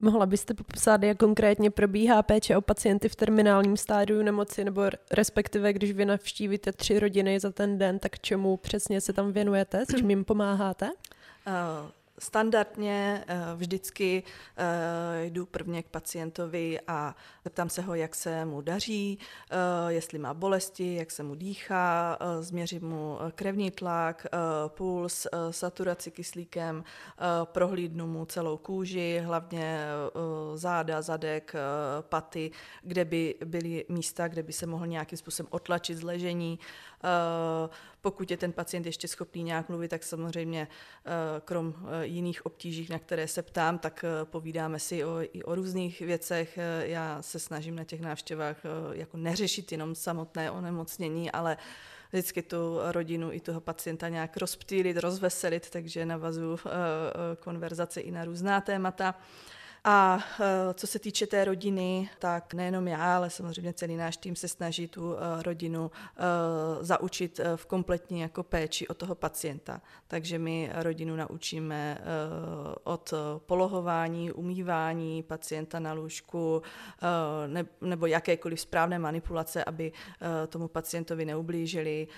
Mohla 0.00 0.26
byste 0.26 0.54
popsat, 0.54 1.02
jak 1.02 1.18
konkrétně 1.18 1.70
probíhá 1.70 2.22
péče 2.22 2.56
o 2.56 2.60
pacienty 2.60 3.08
v 3.08 3.16
terminálním 3.16 3.76
stádiu 3.76 4.22
nemoci, 4.22 4.64
nebo 4.64 4.82
respektive, 5.10 5.72
když 5.72 5.92
vy 5.92 6.04
navštívíte 6.04 6.72
tři 6.72 7.00
rodiny 7.00 7.40
za 7.40 7.50
ten 7.52 7.78
den, 7.78 7.98
tak 7.98 8.20
čemu 8.20 8.56
přesně 8.56 9.00
se 9.00 9.12
tam 9.12 9.32
věnujete, 9.32 9.84
s 9.86 9.96
čím 9.96 10.10
jim 10.10 10.24
pomáháte? 10.24 10.86
Uh, 10.86 11.90
Standardně 12.18 13.24
eh, 13.26 13.36
vždycky 13.56 14.22
eh, 14.56 15.24
jdu 15.24 15.46
prvně 15.46 15.82
k 15.82 15.88
pacientovi 15.88 16.78
a 16.86 17.16
zeptám 17.44 17.68
se 17.68 17.82
ho, 17.82 17.94
jak 17.94 18.14
se 18.14 18.44
mu 18.44 18.60
daří, 18.60 19.18
eh, 19.50 19.56
jestli 19.88 20.18
má 20.18 20.34
bolesti, 20.34 20.94
jak 20.94 21.10
se 21.10 21.22
mu 21.22 21.34
dýchá, 21.34 22.18
změřím 22.40 22.88
mu 22.88 23.18
krevní 23.34 23.70
tlak, 23.70 24.26
puls, 24.68 25.26
saturaci 25.50 26.10
kyslíkem, 26.10 26.84
prohlídnu 27.44 28.06
mu 28.06 28.24
celou 28.24 28.56
kůži, 28.56 29.22
hlavně 29.24 29.86
záda, 30.54 31.02
zadek, 31.02 31.52
paty, 32.00 32.50
kde 32.82 33.04
by 33.04 33.34
byly 33.44 33.84
místa, 33.88 34.28
kde 34.28 34.42
by 34.42 34.52
se 34.52 34.66
mohl 34.66 34.86
nějakým 34.86 35.18
způsobem 35.18 35.48
otlačit 35.50 35.98
z 35.98 36.02
ležení, 36.02 36.58
pokud 38.00 38.30
je 38.30 38.36
ten 38.36 38.52
pacient 38.52 38.86
ještě 38.86 39.08
schopný 39.08 39.42
nějak 39.42 39.68
mluvit, 39.68 39.88
tak 39.88 40.02
samozřejmě 40.02 40.68
eh, 40.68 41.10
krom 41.44 41.74
eh, 41.76 42.06
jiných 42.06 42.46
obtíží, 42.46 42.86
na 42.90 42.98
které 42.98 43.28
se 43.28 43.42
ptám, 43.42 43.78
tak 43.78 44.04
povídáme 44.24 44.78
si 44.78 45.04
o, 45.04 45.18
i 45.32 45.42
o 45.42 45.54
různých 45.54 46.00
věcech. 46.00 46.58
Já 46.80 47.22
se 47.22 47.38
snažím 47.38 47.76
na 47.76 47.84
těch 47.84 48.00
návštěvách 48.00 48.56
jako 48.92 49.16
neřešit 49.16 49.72
jenom 49.72 49.94
samotné 49.94 50.50
onemocnění, 50.50 51.30
ale 51.30 51.56
vždycky 52.12 52.42
tu 52.42 52.78
rodinu 52.82 53.32
i 53.32 53.40
toho 53.40 53.60
pacienta 53.60 54.08
nějak 54.08 54.36
rozptýlit, 54.36 54.96
rozveselit, 54.96 55.70
takže 55.70 56.06
navazuju 56.06 56.58
konverzace 57.40 58.00
i 58.00 58.10
na 58.10 58.24
různá 58.24 58.60
témata. 58.60 59.14
A 59.84 60.18
eh, 60.40 60.74
co 60.74 60.86
se 60.86 60.98
týče 60.98 61.26
té 61.26 61.44
rodiny, 61.44 62.10
tak 62.18 62.54
nejenom 62.54 62.88
já, 62.88 63.16
ale 63.16 63.30
samozřejmě 63.30 63.72
celý 63.72 63.96
náš 63.96 64.16
tým 64.16 64.36
se 64.36 64.48
snaží 64.48 64.88
tu 64.88 65.16
eh, 65.16 65.42
rodinu 65.42 65.90
eh, 66.16 66.22
zaučit 66.84 67.40
v 67.56 67.66
kompletní 67.66 68.20
jako 68.20 68.42
péči 68.42 68.88
o 68.88 68.94
toho 68.94 69.14
pacienta. 69.14 69.80
Takže 70.08 70.38
my 70.38 70.70
rodinu 70.74 71.16
naučíme 71.16 71.98
od 72.84 73.14
polohování, 73.38 74.32
umývání 74.32 75.22
pacienta 75.22 75.78
na 75.78 75.92
lůžku 75.92 76.62
nebo 77.80 78.06
jakékoliv 78.06 78.60
správné 78.60 78.98
manipulace, 78.98 79.64
aby 79.64 79.92
tomu 80.48 80.68
pacientovi 80.68 81.24
neublížili, 81.24 82.08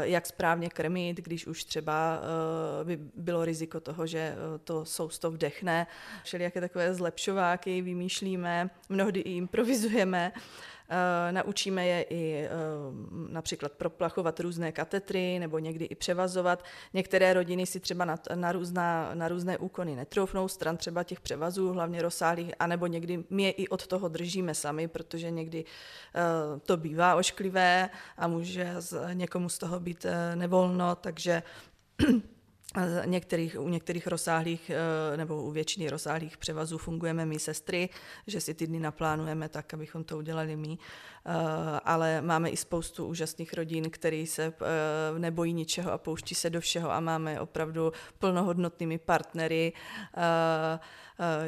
jak 0.00 0.26
správně 0.26 0.68
krmit, 0.68 1.16
když 1.16 1.46
už 1.46 1.64
třeba 1.64 2.20
by 2.84 2.96
bylo 3.14 3.44
riziko 3.44 3.80
toho, 3.80 4.06
že 4.06 4.36
to 4.64 4.84
sousto 4.84 5.30
vdechne, 5.30 5.86
všelijaké 6.24 6.60
takové 6.60 6.94
zlepšováky 7.02 7.82
vymýšlíme, 7.82 8.70
mnohdy 8.88 9.20
i 9.20 9.36
improvizujeme. 9.36 10.32
Uh, 10.32 11.32
naučíme 11.34 11.86
je 11.86 12.02
i 12.02 12.48
uh, 12.48 13.30
například 13.32 13.72
proplachovat 13.72 14.40
různé 14.40 14.72
katetry 14.72 15.38
nebo 15.38 15.58
někdy 15.58 15.84
i 15.84 15.94
převazovat. 15.94 16.64
Některé 16.94 17.34
rodiny 17.34 17.66
si 17.66 17.80
třeba 17.80 18.04
na, 18.04 18.18
na, 18.34 18.52
různá, 18.52 19.10
na 19.14 19.28
různé 19.28 19.58
úkony 19.58 19.96
netroufnou, 19.96 20.48
stran 20.48 20.76
třeba 20.76 21.04
těch 21.04 21.20
převazů, 21.20 21.72
hlavně 21.72 22.02
rozsáhlých, 22.02 22.54
anebo 22.58 22.86
někdy 22.86 23.24
my 23.30 23.42
je 23.42 23.50
i 23.50 23.68
od 23.68 23.86
toho 23.86 24.08
držíme 24.08 24.54
sami, 24.54 24.88
protože 24.88 25.30
někdy 25.30 25.64
uh, 25.64 26.58
to 26.58 26.76
bývá 26.76 27.14
ošklivé 27.14 27.90
a 28.16 28.28
může 28.28 28.74
někomu 29.12 29.48
z 29.48 29.58
toho 29.58 29.80
být 29.80 30.06
nevolno, 30.34 30.94
takže 30.94 31.42
Některých, 33.04 33.60
u 33.60 33.68
některých 33.68 34.06
rozsáhlých 34.06 34.70
eh, 34.70 35.16
nebo 35.16 35.42
u 35.42 35.50
většiny 35.50 35.90
rozsáhlých 35.90 36.36
převazů 36.38 36.78
fungujeme 36.78 37.26
my 37.26 37.38
sestry, 37.38 37.88
že 38.26 38.40
si 38.40 38.54
ty 38.54 38.66
dny 38.66 38.80
naplánujeme 38.80 39.48
tak, 39.48 39.74
abychom 39.74 40.04
to 40.04 40.18
udělali 40.18 40.56
my. 40.56 40.78
Eh, 40.78 41.30
ale 41.84 42.22
máme 42.22 42.50
i 42.50 42.56
spoustu 42.56 43.06
úžasných 43.06 43.54
rodin, 43.54 43.90
který 43.90 44.26
se 44.26 44.44
eh, 44.44 45.18
nebojí 45.18 45.52
ničeho 45.52 45.92
a 45.92 45.98
pouští 45.98 46.34
se 46.34 46.50
do 46.50 46.60
všeho 46.60 46.92
a 46.92 47.00
máme 47.00 47.40
opravdu 47.40 47.92
plnohodnotnými 48.18 48.98
partnery 48.98 49.72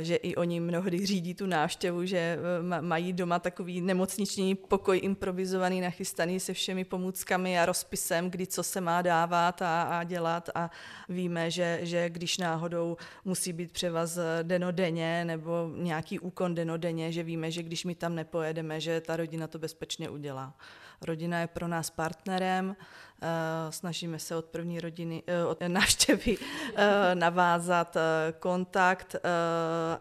že 0.00 0.16
i 0.16 0.37
oni 0.37 0.61
mnohdy 0.61 1.07
řídí 1.07 1.35
tu 1.35 1.47
návštěvu, 1.47 2.04
že 2.04 2.38
mají 2.81 3.12
doma 3.12 3.38
takový 3.38 3.81
nemocniční 3.81 4.54
pokoj 4.54 5.00
improvizovaný, 5.02 5.81
nachystaný 5.81 6.40
se 6.40 6.52
všemi 6.52 6.85
pomůckami 6.85 7.59
a 7.59 7.66
rozpisem, 7.66 8.31
kdy 8.31 8.47
co 8.47 8.62
se 8.62 8.81
má 8.81 9.02
dávat 9.02 9.62
a, 9.62 9.83
a 9.83 10.04
dělat 10.04 10.50
a 10.54 10.71
víme, 11.09 11.50
že, 11.50 11.78
že 11.83 12.11
když 12.11 12.38
náhodou 12.38 12.97
musí 13.25 13.52
být 13.52 13.73
převaz 13.73 14.19
denodenně 14.43 15.25
nebo 15.25 15.71
nějaký 15.76 16.19
úkon 16.19 16.54
denodenně, 16.54 17.12
že 17.12 17.23
víme, 17.23 17.50
že 17.50 17.62
když 17.62 17.85
my 17.85 17.95
tam 17.95 18.14
nepojedeme, 18.14 18.81
že 18.81 19.00
ta 19.00 19.16
rodina 19.16 19.47
to 19.47 19.59
bezpečně 19.59 20.11
udělá. 20.11 20.54
Rodina 21.01 21.41
je 21.41 21.47
pro 21.47 21.69
nás 21.69 21.91
partnerem, 21.91 22.77
eh, 22.77 23.27
snažíme 23.73 24.19
se 24.19 24.37
od 24.37 24.45
první 24.45 24.81
rodiny, 24.81 25.23
eh, 25.27 25.45
od 25.45 25.59
návštěvy 25.69 26.39
eh, 26.77 27.15
navázat 27.15 27.97
kontakt 28.39 29.17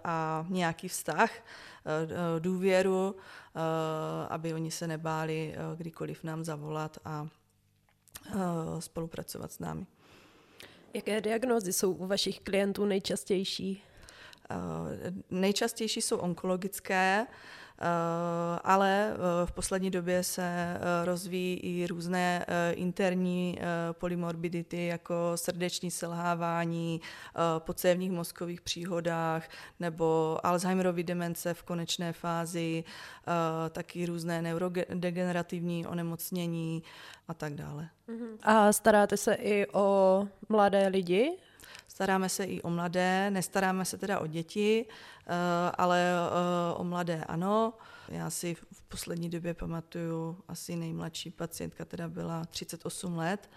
a 0.04 0.46
nějaký 0.50 0.88
vztah, 0.88 1.32
důvěru, 2.40 3.16
aby 4.30 4.54
oni 4.54 4.72
se 4.72 4.88
nebáli 4.88 5.56
kdykoliv 5.76 6.24
nám 6.24 6.44
zavolat 6.44 6.98
a 7.06 7.28
spolupracovat 8.80 9.52
s 9.52 9.60
námi. 9.60 9.86
Jaké 10.94 11.22
diagnózy 11.22 11.74
jsou 11.74 11.92
u 11.92 12.08
vašich 12.08 12.40
klientů 12.40 12.86
nejčastější? 12.86 13.84
Nejčastější 15.30 16.02
jsou 16.02 16.18
onkologické, 16.18 17.28
ale 18.64 19.14
eh, 19.14 19.46
v 19.46 19.52
poslední 19.52 19.92
době 19.92 20.24
se 20.24 20.44
eh, 20.44 21.06
rozvíjí 21.06 21.60
i 21.60 21.88
různé 21.88 22.46
interní 22.72 23.60
polymorbidity, 23.92 24.86
jako 24.86 25.16
srdeční 25.36 25.92
selhávání, 25.92 27.02
po 27.60 27.74
cévních 27.74 28.12
mozkových 28.12 28.62
příhodách 28.62 29.50
nebo 29.80 30.38
Alzheimerovy 30.44 31.04
demence 31.04 31.54
v 31.54 31.64
konečné 31.64 32.14
fázi, 32.14 32.84
taky 33.70 34.06
různé 34.06 34.42
neurodegenerativní 34.42 35.88
onemocnění 35.88 36.84
a 37.28 37.34
tak 37.34 37.54
dále. 37.54 37.90
Mhm. 38.08 38.28
A 38.44 38.74
staráte 38.74 39.18
se 39.18 39.34
i 39.34 39.68
o 39.74 40.28
mladé 40.50 40.88
lidi? 40.88 41.38
Staráme 41.94 42.30
se 42.30 42.44
i 42.44 42.62
o 42.62 42.70
mladé, 42.70 43.32
nestaráme 43.32 43.86
se 43.86 43.98
teda 43.98 44.20
o 44.20 44.28
děti, 44.28 44.86
eh, 44.86 44.94
ale 45.78 46.14
eh, 46.14 46.74
o 46.74 46.84
mladé 46.84 47.24
ano. 47.24 47.74
Já 48.08 48.30
si 48.30 48.56
v 48.56 48.82
poslední 48.82 49.30
době 49.30 49.54
pamatuju, 49.54 50.38
asi 50.48 50.76
nejmladší 50.76 51.32
pacientka 51.32 51.86
teda 51.86 52.08
byla 52.08 52.46
38 52.46 53.18
let, 53.18 53.50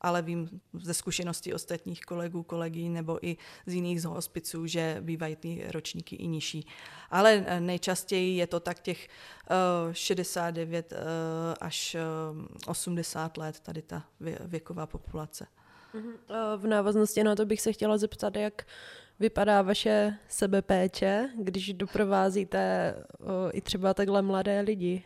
ale 0.00 0.22
vím 0.22 0.60
ze 0.72 0.94
zkušeností 0.94 1.54
ostatních 1.54 2.00
kolegů, 2.00 2.42
kolegí 2.42 2.88
nebo 2.88 3.26
i 3.26 3.36
z 3.66 3.74
jiných 3.74 4.02
z 4.02 4.04
hospiců, 4.04 4.66
že 4.66 4.96
bývají 5.00 5.36
ty 5.36 5.64
ročníky 5.68 6.16
i 6.16 6.26
nižší. 6.26 6.66
Ale 7.10 7.44
eh, 7.46 7.60
nejčastěji 7.60 8.36
je 8.36 8.46
to 8.46 8.60
tak 8.60 8.80
těch 8.80 9.08
69 9.92 10.92
až 11.60 11.96
80 12.66 13.36
let, 13.36 13.60
tady 13.60 13.82
ta 13.82 14.04
věková 14.40 14.86
populace. 14.86 15.46
Mhm. 15.94 16.12
V 16.56 16.66
návaznosti 16.66 17.24
na 17.24 17.34
to 17.34 17.46
bych 17.46 17.60
se 17.60 17.72
chtěla 17.72 17.98
zeptat, 17.98 18.36
jak 18.36 18.66
vypadá 19.20 19.62
vaše 19.62 20.18
sebepéče, 20.28 21.30
když 21.38 21.72
doprovázíte 21.72 22.94
i 23.52 23.60
třeba 23.60 23.94
takhle 23.94 24.22
mladé 24.22 24.60
lidi? 24.60 25.04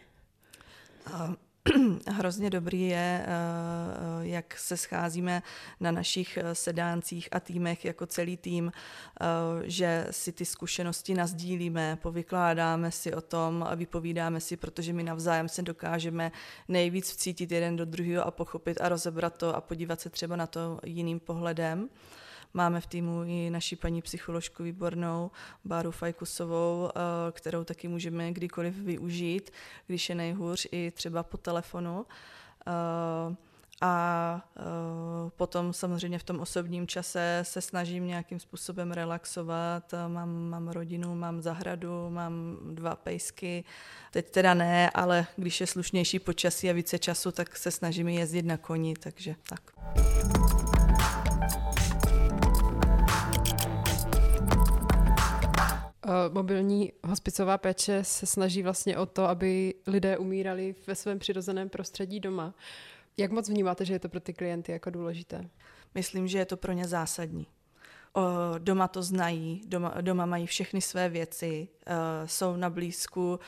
hrozně 2.07 2.51
dobrý 2.51 2.89
je, 2.89 3.25
eh, 3.25 3.27
eh, 3.27 4.29
jak 4.29 4.59
se 4.59 4.77
scházíme 4.77 5.43
na 5.81 5.91
našich 5.91 6.37
eh, 6.37 6.55
sedáncích 6.55 7.29
a 7.33 7.41
týmech 7.41 7.85
jako 7.85 8.07
celý 8.07 8.37
tým, 8.37 8.73
že 9.65 10.07
si 10.11 10.33
ty 10.33 10.45
zkušenosti 10.45 11.15
nazdílíme, 11.15 11.99
povykládáme 12.03 12.91
si 12.91 13.15
o 13.15 13.21
tom 13.21 13.67
a 13.69 13.75
vypovídáme 13.75 14.41
si, 14.41 14.57
protože 14.57 14.93
my 14.93 15.03
navzájem 15.03 15.49
se 15.49 15.63
dokážeme 15.63 16.33
nejvíc 16.69 17.11
vcítit 17.11 17.53
jeden 17.53 17.77
do 17.77 17.85
druhého 17.85 18.27
a 18.27 18.31
pochopit 18.31 18.81
a 18.81 18.89
rozebrat 18.89 19.37
to 19.37 19.57
a 19.57 19.61
podívat 19.61 20.01
se 20.01 20.11
třeba 20.11 20.37
na 20.37 20.47
to 20.47 20.81
jiným 20.85 21.21
pohledem. 21.21 21.89
Máme 22.55 22.81
v 22.81 22.87
týmu 22.87 23.23
i 23.25 23.51
naši 23.51 23.77
paní 23.77 24.03
psycholožku 24.03 24.63
výbornou, 24.63 25.31
Báru 25.65 25.91
Fajkusovou, 25.91 26.89
eh, 26.89 27.01
kterou 27.33 27.65
taky 27.65 27.89
můžeme 27.89 28.33
kdykoliv 28.33 28.75
využít, 28.75 29.51
když 29.87 30.09
je 30.09 30.15
nejhůř 30.15 30.69
i 30.73 30.91
třeba 30.91 31.23
po 31.23 31.37
telefonu. 31.37 32.07
Eh, 32.67 33.37
a 33.81 34.49
uh, 34.57 35.31
potom 35.31 35.73
samozřejmě 35.73 36.19
v 36.19 36.23
tom 36.23 36.41
osobním 36.41 36.87
čase 36.87 37.41
se 37.43 37.61
snažím 37.61 38.07
nějakým 38.07 38.41
způsobem 38.41 38.93
relaxovat. 38.93 39.95
Mám, 40.09 40.49
mám 40.49 40.69
rodinu, 40.69 41.15
mám 41.15 41.43
zahradu, 41.43 42.11
mám 42.11 42.59
dva 42.75 42.97
pejsky. 42.97 43.65
Teď 44.11 44.31
teda 44.31 44.55
ne, 44.55 44.91
ale 44.91 45.27
když 45.37 45.61
je 45.61 45.67
slušnější 45.67 46.19
počasí 46.19 46.71
a 46.71 46.73
více 46.73 46.99
času, 46.99 47.33
tak 47.33 47.57
se 47.57 47.71
snažím 47.71 48.09
jezdit 48.09 48.45
na 48.45 48.57
koni, 48.57 48.95
takže 48.95 49.35
tak. 49.49 49.73
Mobilní 56.33 56.93
hospicová 57.05 57.59
péče 57.59 58.05
se 58.05 58.27
snaží 58.27 58.63
vlastně 58.63 58.99
o 58.99 59.07
to, 59.07 59.25
aby 59.25 59.75
lidé 59.87 60.19
umírali 60.19 60.75
ve 60.87 60.95
svém 60.95 61.19
přirozeném 61.19 61.69
prostředí 61.69 62.21
doma. 62.21 62.55
Jak 63.17 63.31
moc 63.31 63.49
vnímáte, 63.49 63.85
že 63.85 63.93
je 63.93 63.99
to 63.99 64.09
pro 64.09 64.21
ty 64.21 64.33
klienty 64.33 64.73
jako 64.73 64.91
důležité? 64.91 65.49
Myslím, 65.95 66.29
že 66.29 66.39
je 66.39 66.45
to 66.47 66.57
pro 66.57 66.73
ně 66.73 66.89
zásadní. 66.89 67.47
O, 68.13 68.23
doma 68.59 68.89
to 68.89 69.03
znají, 69.03 69.63
doma, 69.67 69.95
doma 70.01 70.27
mají 70.27 70.47
všechny 70.47 70.81
své 70.81 71.09
věci, 71.09 71.69
uh, 71.87 71.95
jsou 72.27 72.57
na 72.57 72.71
blízku 72.71 73.31
uh, 73.31 73.39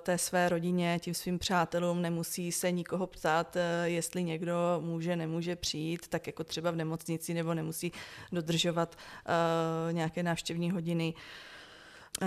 té 0.00 0.18
své 0.18 0.48
rodině, 0.48 0.98
tím 1.02 1.14
svým 1.14 1.38
přátelům, 1.38 2.02
nemusí 2.02 2.52
se 2.52 2.70
nikoho 2.70 3.06
ptát, 3.06 3.56
uh, 3.56 3.62
jestli 3.84 4.22
někdo 4.22 4.54
může, 4.80 5.16
nemůže 5.16 5.56
přijít, 5.56 6.08
tak 6.08 6.26
jako 6.26 6.44
třeba 6.44 6.70
v 6.70 6.76
nemocnici, 6.76 7.34
nebo 7.34 7.54
nemusí 7.54 7.92
dodržovat 8.32 8.96
nějaké 9.92 10.22
návštěvní 10.22 10.70
hodiny. 10.70 11.14
Uh, 11.16 11.22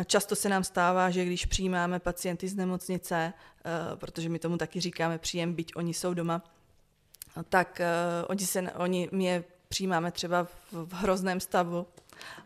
Často 0.05 0.35
se 0.35 0.49
nám 0.49 0.63
stává, 0.63 1.09
že 1.09 1.25
když 1.25 1.45
přijímáme 1.45 1.99
pacienty 1.99 2.47
z 2.47 2.55
nemocnice, 2.55 3.33
eh, 3.33 3.71
protože 3.95 4.29
my 4.29 4.39
tomu 4.39 4.57
taky 4.57 4.79
říkáme 4.79 5.17
příjem, 5.17 5.53
byť 5.53 5.71
oni 5.75 5.93
jsou 5.93 6.13
doma, 6.13 6.43
tak 7.49 7.81
eh, 7.81 7.87
oni, 8.27 8.45
se, 8.45 8.61
oni 8.71 9.09
my 9.11 9.25
je 9.25 9.43
přijímáme 9.67 10.11
třeba 10.11 10.47
v 10.71 10.93
hrozném 10.93 11.39
stavu 11.39 11.87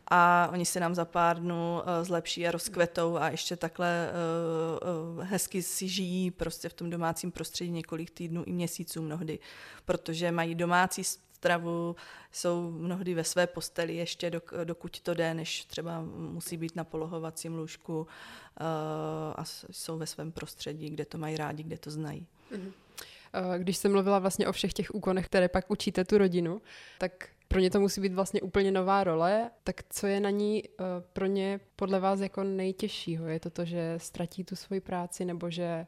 a 0.08 0.50
oni 0.54 0.66
se 0.66 0.80
nám 0.80 0.96
za 0.96 1.06
pár 1.06 1.40
dnů 1.40 1.82
eh, 1.82 2.04
zlepší 2.04 2.48
a 2.48 2.52
rozkvetou 2.52 3.18
a 3.18 3.30
ještě 3.30 3.56
takhle 3.56 4.12
hezky 5.22 5.64
si 5.64 5.88
žijí 5.88 6.32
prostě 6.32 6.70
v 6.70 6.74
tom 6.74 6.90
domácím 6.90 7.32
prostředí 7.32 7.72
několik 7.72 8.12
týdnů 8.12 8.44
i 8.46 8.52
měsíců 8.52 9.02
mnohdy, 9.02 9.40
protože 9.86 10.32
mají 10.32 10.56
domácí 10.56 11.04
stravu, 11.46 11.96
jsou 12.32 12.72
mnohdy 12.72 13.14
ve 13.14 13.24
své 13.24 13.48
posteli 13.48 13.96
ještě, 13.96 14.30
dok, 14.30 14.54
dokud 14.64 15.00
to 15.00 15.14
jde, 15.14 15.34
než 15.34 15.66
třeba 15.66 16.02
musí 16.18 16.58
být 16.58 16.76
na 16.76 16.84
polohovacím 16.84 17.56
lůžku 17.56 18.00
uh, 18.00 18.06
a 19.36 19.44
jsou 19.72 19.98
ve 19.98 20.08
svém 20.08 20.32
prostředí, 20.32 20.90
kde 20.90 21.06
to 21.06 21.18
mají 21.18 21.38
rádi, 21.38 21.64
kde 21.64 21.78
to 21.78 21.92
znají. 21.92 22.28
Mhm. 22.52 22.72
Eh, 23.34 23.60
když 23.60 23.78
jsem 23.78 23.92
mluvila 23.92 24.20
vlastně 24.20 24.48
o 24.48 24.52
všech 24.52 24.74
těch 24.74 24.96
úkonech, 24.96 25.26
které 25.26 25.48
pak 25.50 25.72
učíte 25.72 26.06
tu 26.06 26.18
rodinu, 26.18 26.62
tak 26.98 27.30
pro 27.48 27.60
ně 27.60 27.70
to 27.70 27.80
musí 27.80 28.02
být 28.02 28.14
vlastně 28.14 28.42
úplně 28.42 28.72
nová 28.72 29.04
role, 29.04 29.52
tak 29.64 29.76
co 29.90 30.08
je 30.08 30.20
na 30.20 30.30
ní 30.30 30.64
uh, 30.64 30.86
pro 31.14 31.26
ně 31.26 31.60
podle 31.76 32.00
vás 32.00 32.20
jako 32.20 32.44
nejtěžšího? 32.44 33.28
Je 33.28 33.40
to 33.40 33.50
to, 33.50 33.66
že 33.66 33.96
ztratí 33.98 34.44
tu 34.44 34.56
svoji 34.56 34.82
práci 34.82 35.26
nebo 35.26 35.50
že 35.50 35.86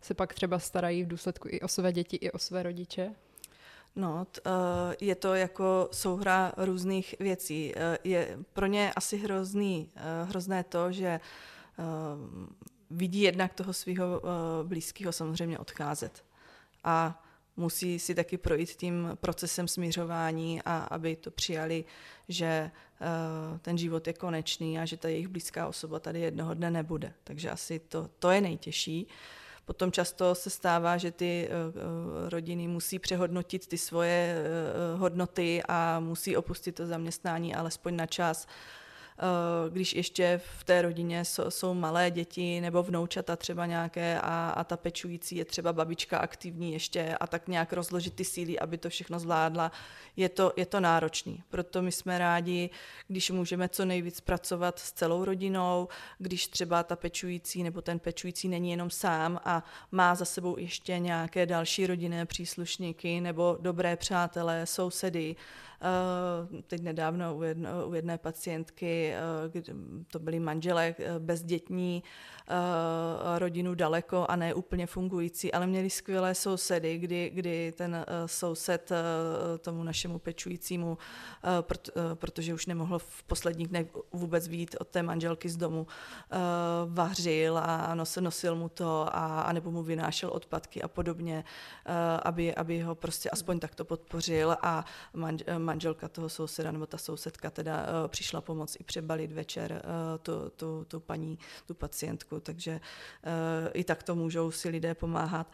se 0.00 0.14
pak 0.14 0.34
třeba 0.34 0.58
starají 0.58 1.04
v 1.04 1.08
důsledku 1.08 1.48
i 1.50 1.60
o 1.60 1.68
své 1.68 1.92
děti, 1.92 2.16
i 2.16 2.30
o 2.30 2.38
své 2.38 2.62
rodiče? 2.62 3.14
No, 3.96 4.24
t, 4.24 4.40
uh, 4.46 4.52
je 5.00 5.14
to 5.14 5.34
jako 5.34 5.88
souhra 5.92 6.52
různých 6.56 7.14
věcí. 7.20 7.74
Uh, 7.74 7.80
je 8.04 8.38
pro 8.52 8.66
ně 8.66 8.92
asi 8.96 9.16
hrozný, 9.16 9.90
uh, 9.96 10.28
hrozné 10.28 10.64
to, 10.64 10.92
že 10.92 11.20
uh, 11.78 11.84
vidí 12.90 13.20
jednak 13.20 13.54
toho 13.54 13.72
svého 13.72 14.20
uh, 14.20 14.68
blízkého 14.68 15.12
samozřejmě 15.12 15.58
odcházet. 15.58 16.24
A 16.84 17.24
musí 17.56 17.98
si 17.98 18.14
taky 18.14 18.38
projít 18.38 18.70
tím 18.70 19.08
procesem 19.20 19.68
smířování 19.68 20.62
a 20.62 20.76
aby 20.76 21.16
to 21.16 21.30
přijali, 21.30 21.84
že 22.28 22.70
uh, 23.00 23.58
ten 23.58 23.78
život 23.78 24.06
je 24.06 24.12
konečný 24.12 24.78
a 24.78 24.84
že 24.84 24.96
ta 24.96 25.08
jejich 25.08 25.28
blízká 25.28 25.68
osoba 25.68 26.00
tady 26.00 26.20
jednoho 26.20 26.54
dne 26.54 26.70
nebude. 26.70 27.12
Takže 27.24 27.50
asi 27.50 27.78
to, 27.78 28.10
to 28.18 28.30
je 28.30 28.40
nejtěžší. 28.40 29.06
Uh, 29.06 29.12
Potom 29.66 29.92
často 29.92 30.34
se 30.34 30.50
stává, 30.50 30.96
že 30.96 31.10
ty 31.10 31.48
eh, 31.48 31.50
eh, 31.50 32.30
rodiny 32.30 32.68
musí 32.68 32.98
přehodnotit 32.98 33.66
ty 33.66 33.78
svoje 33.78 34.36
eh, 34.38 34.96
hodnoty 34.96 35.62
a 35.68 36.00
musí 36.00 36.36
opustit 36.36 36.74
to 36.74 36.86
zaměstnání 36.86 37.54
alespoň 37.54 37.96
na 37.96 38.06
čas 38.06 38.46
když 39.70 39.94
ještě 39.94 40.40
v 40.58 40.64
té 40.64 40.82
rodině 40.82 41.24
jsou 41.48 41.74
malé 41.74 42.10
děti 42.10 42.60
nebo 42.60 42.82
vnoučata 42.82 43.36
třeba 43.36 43.66
nějaké 43.66 44.20
a, 44.20 44.50
a 44.50 44.64
ta 44.64 44.76
pečující 44.76 45.36
je 45.36 45.44
třeba 45.44 45.72
babička 45.72 46.18
aktivní 46.18 46.72
ještě 46.72 47.16
a 47.20 47.26
tak 47.26 47.48
nějak 47.48 47.72
rozložit 47.72 48.14
ty 48.14 48.24
síly, 48.24 48.58
aby 48.58 48.78
to 48.78 48.88
všechno 48.88 49.18
zvládla, 49.18 49.72
je 50.16 50.28
to, 50.28 50.52
je 50.56 50.66
to 50.66 50.80
náročný. 50.80 51.42
Proto 51.50 51.82
my 51.82 51.92
jsme 51.92 52.18
rádi, 52.18 52.70
když 53.08 53.30
můžeme 53.30 53.68
co 53.68 53.84
nejvíc 53.84 54.20
pracovat 54.20 54.78
s 54.78 54.92
celou 54.92 55.24
rodinou, 55.24 55.88
když 56.18 56.46
třeba 56.46 56.82
ta 56.82 56.96
pečující 56.96 57.62
nebo 57.62 57.82
ten 57.82 57.98
pečující 57.98 58.48
není 58.48 58.70
jenom 58.70 58.90
sám 58.90 59.40
a 59.44 59.64
má 59.90 60.14
za 60.14 60.24
sebou 60.24 60.58
ještě 60.58 60.98
nějaké 60.98 61.46
další 61.46 61.86
rodinné 61.86 62.26
příslušníky 62.26 63.20
nebo 63.20 63.58
dobré 63.60 63.96
přátelé, 63.96 64.66
sousedy, 64.66 65.36
Eh, 65.36 65.65
teď 66.66 66.82
nedávno 66.82 67.36
u, 67.36 67.42
jedné 67.94 68.18
pacientky, 68.18 69.12
eh, 69.12 69.62
to 70.06 70.18
byli 70.18 70.40
manželé 70.40 70.94
eh, 70.98 71.18
bezdětní, 71.18 72.02
rodinu 73.38 73.74
daleko 73.74 74.26
a 74.28 74.36
ne 74.36 74.54
úplně 74.54 74.86
fungující, 74.86 75.52
ale 75.52 75.66
měli 75.66 75.90
skvělé 75.90 76.34
sousedy, 76.34 76.98
kdy, 76.98 77.30
kdy 77.34 77.72
ten 77.76 78.06
soused 78.26 78.92
tomu 79.60 79.82
našemu 79.84 80.18
pečujícímu, 80.18 80.98
protože 82.14 82.54
už 82.54 82.66
nemohl 82.66 82.98
v 82.98 83.22
posledních 83.22 83.68
dnech 83.68 83.86
vůbec 84.12 84.48
vít 84.48 84.76
od 84.80 84.88
té 84.88 85.02
manželky 85.02 85.48
z 85.48 85.56
domu, 85.56 85.86
vařil 86.86 87.58
a 87.58 87.94
nosil, 88.20 88.56
mu 88.56 88.68
to 88.68 89.06
a, 89.16 89.40
a 89.40 89.52
nebo 89.52 89.70
mu 89.70 89.82
vynášel 89.82 90.30
odpadky 90.30 90.82
a 90.82 90.88
podobně, 90.88 91.44
aby, 92.22 92.54
aby 92.54 92.80
ho 92.80 92.94
prostě 92.94 93.30
aspoň 93.30 93.58
takto 93.58 93.84
podpořil 93.84 94.56
a 94.62 94.84
manžel, 95.14 95.58
manželka 95.58 96.08
toho 96.08 96.28
souseda 96.28 96.72
nebo 96.72 96.86
ta 96.86 96.98
sousedka 96.98 97.50
teda 97.50 97.86
přišla 98.08 98.40
pomoct 98.40 98.76
i 98.80 98.84
přebalit 98.84 99.32
večer 99.32 99.82
tu, 100.22 100.32
tu, 100.56 100.84
tu 100.84 101.00
paní, 101.00 101.38
tu 101.66 101.74
pacientku, 101.74 102.35
takže 102.40 102.72
uh, 102.72 103.70
i 103.72 103.84
tak 103.84 104.02
to 104.02 104.14
můžou 104.14 104.50
si 104.50 104.68
lidé 104.68 104.94
pomáhat. 104.94 105.46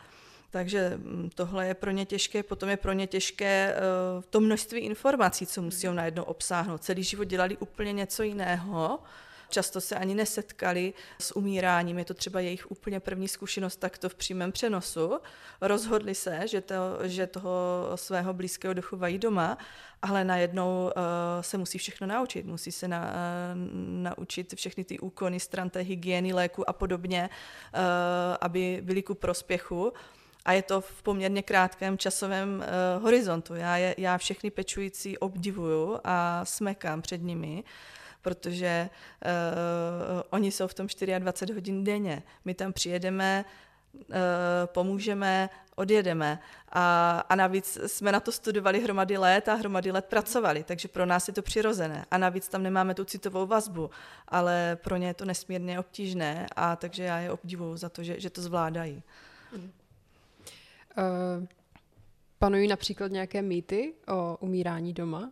Takže 0.51 0.93
mm, 0.97 1.31
tohle 1.35 1.67
je 1.67 1.75
pro 1.75 1.91
ně 1.91 2.07
těžké, 2.07 2.43
potom 2.43 2.69
je 2.69 2.77
pro 2.77 2.93
ně 2.93 3.07
těžké 3.07 3.75
uh, 3.75 4.23
to 4.31 4.41
množství 4.41 4.81
informací, 4.81 5.47
co 5.47 5.63
musí 5.63 5.87
najednou 5.87 6.23
obsáhnout. 6.23 6.85
Celý 6.85 7.03
život 7.03 7.25
dělali 7.25 7.57
úplně 7.57 7.93
něco 7.93 8.23
jiného, 8.23 8.99
často 9.53 9.81
se 9.81 9.97
ani 9.97 10.15
nesetkali 10.15 10.93
s 11.19 11.37
umíráním, 11.37 11.99
je 11.99 12.05
to 12.05 12.15
třeba 12.15 12.41
jejich 12.41 12.71
úplně 12.71 13.01
první 13.01 13.29
zkušenost 13.29 13.77
takto 13.77 14.09
v 14.09 14.15
přímém 14.15 14.53
přenosu. 14.53 15.21
Rozhodli 15.61 16.15
se, 16.15 16.49
že, 16.49 16.61
to, 16.61 16.75
že 17.03 17.27
toho 17.27 17.53
svého 17.95 18.33
blízkého 18.33 18.75
dochovají 18.75 19.19
doma, 19.19 19.59
ale 20.03 20.25
najednou 20.25 20.85
uh, 20.85 20.93
se 21.41 21.59
musí 21.59 21.79
všechno 21.79 22.07
naučit. 22.07 22.47
Musí 22.47 22.73
se 22.73 22.89
na, 22.89 23.01
uh, 23.01 23.13
naučit 24.03 24.55
všechny 24.55 24.85
ty 24.85 24.99
úkony 24.99 25.41
stran 25.41 25.71
té 25.71 25.81
hygieny, 25.81 26.33
léku 26.33 26.69
a 26.69 26.73
podobně, 26.73 27.31
uh, 27.31 27.81
aby 28.41 28.81
byly 28.83 29.03
ku 29.03 29.15
prospěchu 29.15 29.93
a 30.45 30.53
je 30.53 30.63
to 30.63 30.81
v 30.81 31.03
poměrně 31.03 31.43
krátkém 31.43 31.99
časovém 31.99 32.49
uh, 32.59 33.03
horizontu. 33.03 33.55
Já, 33.55 33.77
je, 33.77 33.95
já 33.99 34.19
všechny 34.19 34.51
pečující 34.51 35.19
obdivuju 35.19 35.99
a 36.05 36.45
smekám 36.45 37.03
před 37.03 37.23
nimi, 37.23 37.65
protože 38.23 38.91
uh, 39.25 40.23
oni 40.31 40.53
jsou 40.53 40.67
v 40.67 40.75
tom 40.75 40.87
24 41.19 41.53
hodin 41.53 41.85
denně. 41.85 42.23
My 42.45 42.55
tam 42.55 42.73
přijedeme, 42.73 43.45
uh, 43.95 44.17
pomůžeme, 44.67 45.51
odjedeme. 45.75 46.39
A, 46.73 47.19
a 47.29 47.35
navíc 47.35 47.79
jsme 47.87 48.13
na 48.13 48.21
to 48.21 48.33
studovali 48.33 48.81
hromady 48.81 49.19
let 49.19 49.49
a 49.49 49.55
hromady 49.55 49.93
let 49.93 50.05
pracovali, 50.05 50.65
takže 50.65 50.89
pro 50.89 51.07
nás 51.07 51.29
je 51.29 51.35
to 51.35 51.43
přirozené. 51.43 52.05
A 52.11 52.19
navíc 52.19 52.49
tam 52.49 52.63
nemáme 52.63 52.95
tu 52.95 53.05
citovou 53.05 53.47
vazbu, 53.47 53.91
ale 54.29 54.79
pro 54.85 54.97
ně 54.97 55.07
je 55.07 55.15
to 55.15 55.25
nesmírně 55.25 55.81
obtížné 55.81 56.47
a 56.57 56.77
takže 56.77 57.03
já 57.03 57.19
je 57.19 57.33
obdivuju 57.33 57.77
za 57.77 57.89
to, 57.89 58.03
že, 58.03 58.21
že 58.21 58.31
to 58.31 58.43
zvládají. 58.43 59.03
Uh, 59.53 61.47
panují 62.39 62.69
například 62.69 63.11
nějaké 63.11 63.43
mýty 63.43 63.95
o 64.09 64.37
umírání 64.41 64.93
doma? 64.93 65.31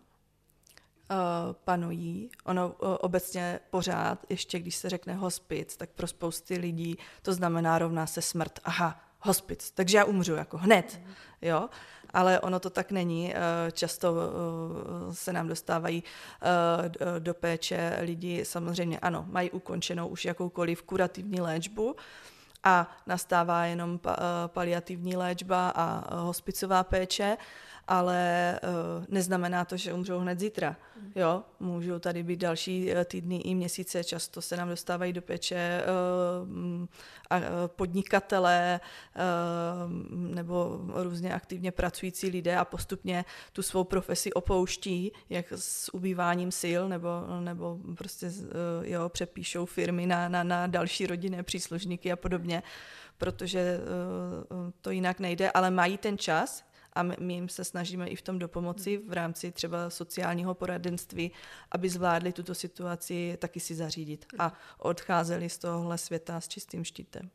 Uh, 1.10 1.16
panují. 1.64 2.30
Ono 2.44 2.68
uh, 2.68 2.96
obecně 3.00 3.60
pořád, 3.70 4.26
ještě 4.28 4.58
když 4.58 4.76
se 4.76 4.88
řekne 4.88 5.14
hospic, 5.14 5.76
tak 5.76 5.90
pro 5.90 6.06
spousty 6.06 6.58
lidí 6.58 6.98
to 7.22 7.32
znamená 7.32 7.78
rovná 7.78 8.06
se 8.06 8.22
smrt. 8.22 8.58
Aha, 8.64 9.00
hospic, 9.20 9.70
takže 9.70 9.98
já 9.98 10.04
umřu 10.04 10.34
jako 10.34 10.58
hned, 10.58 11.00
jo. 11.42 11.68
Ale 12.12 12.40
ono 12.40 12.60
to 12.60 12.70
tak 12.70 12.92
není. 12.92 13.34
Často 13.72 14.14
se 15.12 15.32
nám 15.32 15.48
dostávají 15.48 16.02
do 17.18 17.34
péče 17.34 17.98
lidi, 18.00 18.44
samozřejmě 18.44 18.98
ano, 18.98 19.26
mají 19.28 19.50
ukončenou 19.50 20.08
už 20.08 20.24
jakoukoliv 20.24 20.82
kurativní 20.82 21.40
léčbu, 21.40 21.96
a 22.64 22.96
nastává 23.06 23.64
jenom 23.64 24.00
paliativní 24.46 25.16
léčba 25.16 25.72
a 25.74 26.14
hospicová 26.14 26.84
péče 26.84 27.36
ale 27.90 28.61
uh, 28.62 29.05
neznamená 29.09 29.64
to, 29.64 29.76
že 29.76 29.92
umřou 29.92 30.18
hned 30.18 30.40
zítra. 30.40 30.76
Jo, 31.14 31.42
můžou 31.61 31.98
tady 31.98 32.22
být 32.22 32.40
další 32.40 32.92
uh, 32.92 33.05
týdny 33.05 33.37
i 33.37 33.55
měsíce, 33.55 34.05
často 34.05 34.42
se 34.42 34.57
nám 34.57 34.68
dostávají 34.68 35.12
do 35.12 35.22
peče 35.22 35.83
uh, 36.42 36.87
a, 37.31 37.37
uh, 37.37 37.44
podnikatelé 37.66 38.81
uh, 39.16 39.92
nebo 40.35 40.81
různě 40.94 41.35
aktivně 41.35 41.72
pracující 41.72 42.29
lidé 42.29 42.57
a 42.57 42.64
postupně 42.64 43.24
tu 43.53 43.62
svou 43.62 43.85
profesi 43.85 44.33
opouští, 44.33 45.12
jak 45.31 45.53
s 45.57 45.94
ubýváním 45.94 46.53
sil, 46.62 46.83
nebo, 46.88 47.09
nebo 47.40 47.79
prostě 47.96 48.26
uh, 48.26 48.33
jo, 48.83 49.09
přepíšou 49.09 49.66
firmy 49.66 50.07
na, 50.07 50.29
na, 50.29 50.42
na 50.42 50.66
další 50.66 51.07
rodinné 51.07 51.42
příslušníky 51.42 52.12
a 52.12 52.16
podobně, 52.16 52.62
protože 53.18 53.79
uh, 53.79 54.70
to 54.81 54.90
jinak 54.90 55.20
nejde, 55.20 55.50
ale 55.50 55.70
mají 55.70 55.98
ten 55.98 56.18
čas, 56.18 56.69
a 56.92 57.03
my 57.03 57.35
jim 57.35 57.48
se 57.48 57.64
snažíme 57.64 58.09
i 58.09 58.16
v 58.16 58.22
tom 58.22 58.38
dopomoci 58.38 58.98
v 59.09 59.12
rámci 59.12 59.53
třeba 59.53 59.90
sociálního 59.90 60.55
poradenství, 60.55 61.33
aby 61.70 61.88
zvládli 61.88 62.33
tuto 62.33 62.55
situaci 62.55 63.37
taky 63.40 63.61
si 63.61 63.74
zařídit 63.74 64.26
a 64.38 64.53
odcházeli 64.79 65.48
z 65.48 65.59
tohohle 65.59 65.98
světa 65.98 66.40
s 66.40 66.48
čistým 66.48 66.85
štítem. 66.85 67.31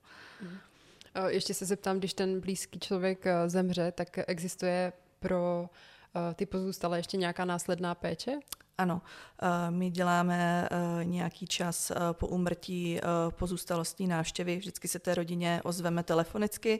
Ještě 1.28 1.54
se 1.54 1.66
zeptám, 1.66 1.98
když 1.98 2.14
ten 2.14 2.40
blízký 2.40 2.80
člověk 2.80 3.26
eh, 3.26 3.50
zemře, 3.50 3.92
tak 3.92 4.20
existuje 4.28 4.94
pro 5.20 5.70
eh, 6.16 6.34
ty 6.34 6.46
pozůstalé 6.46 7.00
ještě 7.00 7.18
nějaká 7.18 7.46
následná 7.46 7.96
péče? 7.96 8.40
Ano, 8.78 9.02
eh, 9.42 9.72
my 9.72 9.90
děláme 9.90 10.70
nějaký 11.04 11.48
čas 11.48 11.92
po 12.12 12.28
umrtí 12.28 13.00
pozůstalostní 13.30 14.08
návštěvy, 14.08 14.58
vždycky 14.58 14.88
se 14.88 15.00
té 15.00 15.16
rodině 15.16 15.62
ozveme 15.64 16.04
telefonicky, 16.04 16.80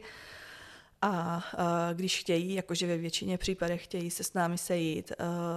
a 1.06 1.42
když 1.94 2.18
chtějí, 2.18 2.54
jakože 2.54 2.86
ve 2.86 2.96
většině 2.96 3.38
případech 3.38 3.84
chtějí 3.84 4.10
se 4.10 4.24
s 4.24 4.34
námi 4.34 4.58
sejít, 4.58 5.12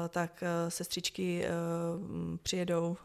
tak 0.09 0.43
sestřičky 0.69 1.45
přijedou 2.43 2.97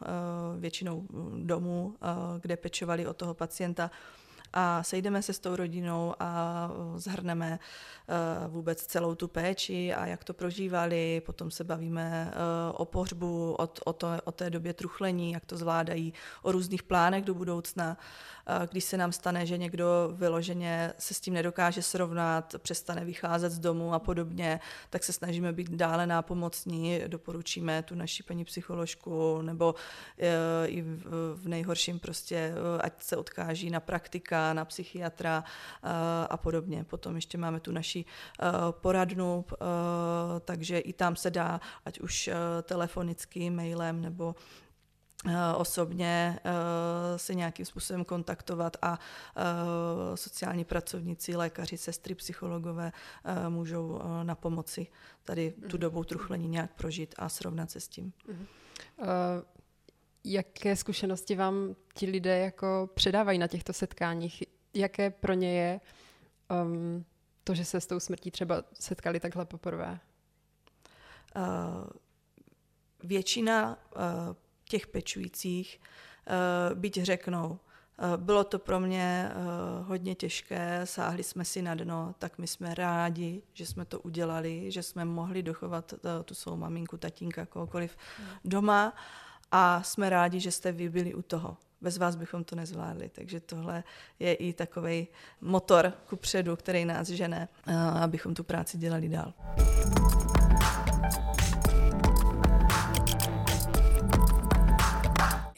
většinou 0.59 1.07
domů, 1.37 1.95
kde 2.41 2.57
pečovali 2.57 3.07
o 3.07 3.15
toho 3.15 3.35
pacienta 3.35 3.91
a 4.55 4.83
sejdeme 4.83 5.23
se 5.23 5.33
s 5.33 5.39
tou 5.39 5.57
rodinou 5.57 6.15
a 6.21 6.71
zhrneme 6.97 7.59
vůbec 8.49 8.87
celou 8.87 9.15
tu 9.15 9.29
péči 9.29 9.95
a 9.95 10.07
jak 10.07 10.25
to 10.25 10.35
prožívali, 10.35 11.23
potom 11.27 11.51
se 11.51 11.65
bavíme 11.65 12.33
o 12.75 12.85
pohřbu, 12.85 13.57
o, 13.59 13.69
o, 13.85 13.93
to, 13.93 14.09
o 14.25 14.33
té 14.33 14.51
době 14.51 14.73
truchlení, 14.73 15.33
jak 15.33 15.45
to 15.45 15.57
zvládají, 15.57 16.13
o 16.43 16.53
různých 16.53 16.83
plánech 16.83 17.25
do 17.25 17.35
budoucna. 17.35 17.97
Když 18.71 18.85
se 18.85 18.97
nám 18.97 19.13
stane, 19.13 19.47
že 19.47 19.59
někdo 19.59 19.87
vyloženě 20.13 20.93
se 20.99 21.15
s 21.15 21.21
tím 21.21 21.35
nedokáže 21.35 21.83
srovnat, 21.83 22.55
přestane 22.59 23.05
vycházet 23.05 23.51
z 23.51 23.59
domu 23.59 23.95
a 23.95 23.99
podobně, 23.99 24.61
tak 24.91 25.05
se 25.05 25.13
snažíme 25.13 25.53
být 25.53 25.71
dále 25.71 26.07
nápomocní, 26.07 27.01
doporučíme 27.07 27.83
tu 27.83 27.95
naši 27.95 28.23
paní 28.23 28.45
psycholožku, 28.45 29.43
nebo 29.43 29.75
i 30.67 30.83
v 31.35 31.49
nejhorším 31.49 31.99
prostě, 31.99 32.55
ať 32.81 33.03
se 33.03 33.17
odkáží 33.17 33.71
na 33.71 33.81
praktika, 33.81 34.44
na 34.53 34.65
psychiatra 34.65 35.45
e, 35.45 36.27
a 36.27 36.37
podobně. 36.37 36.85
Potom 36.85 37.17
ještě 37.17 37.39
máme 37.39 37.61
tu 37.61 37.73
naši 37.73 38.05
poradnu, 38.71 39.45
takže 40.45 40.79
i 40.79 40.93
tam 40.93 41.17
se 41.17 41.31
dá, 41.31 41.61
ať 41.85 42.01
už 42.01 42.31
telefonicky, 42.63 43.51
mailem 43.51 44.01
nebo 44.01 44.35
Eh, 45.27 45.55
osobně 45.55 46.39
eh, 46.45 47.19
se 47.19 47.35
nějakým 47.35 47.67
způsobem 47.67 48.05
kontaktovat 48.05 48.77
a 48.83 48.99
eh, 49.37 50.17
sociální 50.17 50.65
pracovníci, 50.65 51.37
lékaři, 51.37 51.77
sestry, 51.77 52.15
psychologové 52.15 52.93
můžou 53.49 54.01
na 54.23 54.35
pomoci 54.35 54.87
tady 55.25 55.51
tu 55.51 55.77
mhm. 55.77 55.79
dobu 55.79 56.05
truchlení 56.05 56.49
nějak 56.49 56.75
prožít 56.75 57.15
a 57.19 57.29
srovnat 57.29 57.71
se 57.71 57.81
s 57.81 57.89
tím. 57.89 58.13
Uh, 58.29 59.07
jaké 60.25 60.77
zkušenosti 60.77 61.37
vám 61.37 61.77
ti 61.95 62.07
lidé 62.07 62.39
jako 62.39 62.91
předávají 62.95 63.39
na 63.39 63.47
těchto 63.47 63.73
setkáních? 63.73 64.43
Jaké 64.75 65.11
pro 65.11 65.33
ně 65.33 65.59
je 65.59 65.81
um, 66.65 67.05
to, 67.45 67.55
že 67.55 67.65
se 67.65 67.81
s 67.81 67.87
tou 67.87 68.01
smrtí 68.01 68.31
třeba 68.31 68.63
setkali 68.73 69.21
takhle 69.21 69.45
poprvé? 69.45 70.01
Uh, 71.37 71.43
většina 73.05 73.79
uh, 73.97 74.03
těch 74.69 74.87
pečujících, 74.87 75.81
byť 76.75 77.03
řeknou, 77.03 77.59
bylo 78.17 78.45
to 78.45 78.59
pro 78.59 78.81
mě 78.81 79.31
hodně 79.83 80.15
těžké, 80.15 80.81
sáhli 80.85 81.23
jsme 81.23 81.45
si 81.45 81.63
na 81.63 81.75
dno, 81.75 82.15
tak 82.19 82.39
my 82.39 82.47
jsme 82.47 82.75
rádi, 82.75 83.43
že 83.53 83.67
jsme 83.67 83.85
to 83.85 84.01
udělali, 84.01 84.71
že 84.71 84.83
jsme 84.83 85.05
mohli 85.05 85.43
dochovat 85.43 85.95
tu 86.25 86.35
svou 86.35 86.57
maminku, 86.57 86.97
tatínka, 86.97 87.47
kohokoliv 87.47 87.97
doma 88.45 88.95
a 89.53 89.83
jsme 89.83 90.11
rádi, 90.11 90.41
že 90.41 90.51
jste 90.51 90.73
vy 90.73 90.89
byli 90.89 91.15
u 91.15 91.23
toho. 91.23 91.57
Bez 91.81 91.99
vás 91.99 92.17
bychom 92.17 92.45
to 92.45 92.57
nezvládli. 92.57 93.09
Takže 93.09 93.41
tohle 93.41 93.85
je 94.19 94.35
i 94.35 94.53
takový 94.53 95.09
motor 95.41 95.93
ku 96.09 96.17
předu, 96.17 96.57
který 96.57 96.85
nás 96.85 97.09
žene, 97.09 97.49
abychom 98.01 98.35
tu 98.35 98.45
práci 98.45 98.79
dělali 98.79 99.09
dál. 99.09 99.33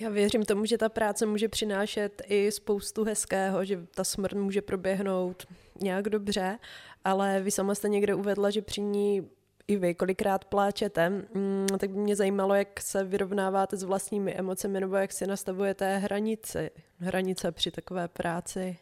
Já 0.01 0.11
věřím 0.11 0.45
tomu, 0.45 0.65
že 0.65 0.79
ta 0.79 0.89
práce 0.89 1.27
může 1.27 1.49
přinášet 1.49 2.23
i 2.27 2.53
spoustu 2.53 3.05
hezkého, 3.05 3.65
že 3.65 3.87
ta 3.95 4.05
smrt 4.05 4.33
může 4.33 4.63
proběhnout 4.63 5.47
nějak 5.81 6.09
dobře, 6.09 6.59
ale 7.05 7.41
vy 7.41 7.51
sama 7.51 7.75
jste 7.75 7.89
někde 7.89 8.15
uvedla, 8.15 8.51
že 8.51 8.63
při 8.63 8.81
ní 8.81 9.29
i 9.69 9.77
vy 9.77 9.95
kolikrát 9.95 10.45
pláčete, 10.45 11.09
mm, 11.09 11.67
tak 11.79 11.91
by 11.91 11.97
mě 11.97 12.17
zajímalo, 12.17 12.55
jak 12.55 12.81
se 12.81 13.05
vyrovnáváte 13.05 13.77
s 13.77 13.83
vlastními 13.83 14.35
emocemi 14.35 14.81
nebo 14.81 14.97
jak 14.97 15.13
si 15.13 15.27
nastavujete 15.27 15.99
hranice, 15.99 16.71
hranice 16.99 17.53
při 17.53 17.71
takové 17.71 18.09
práci. 18.09 18.79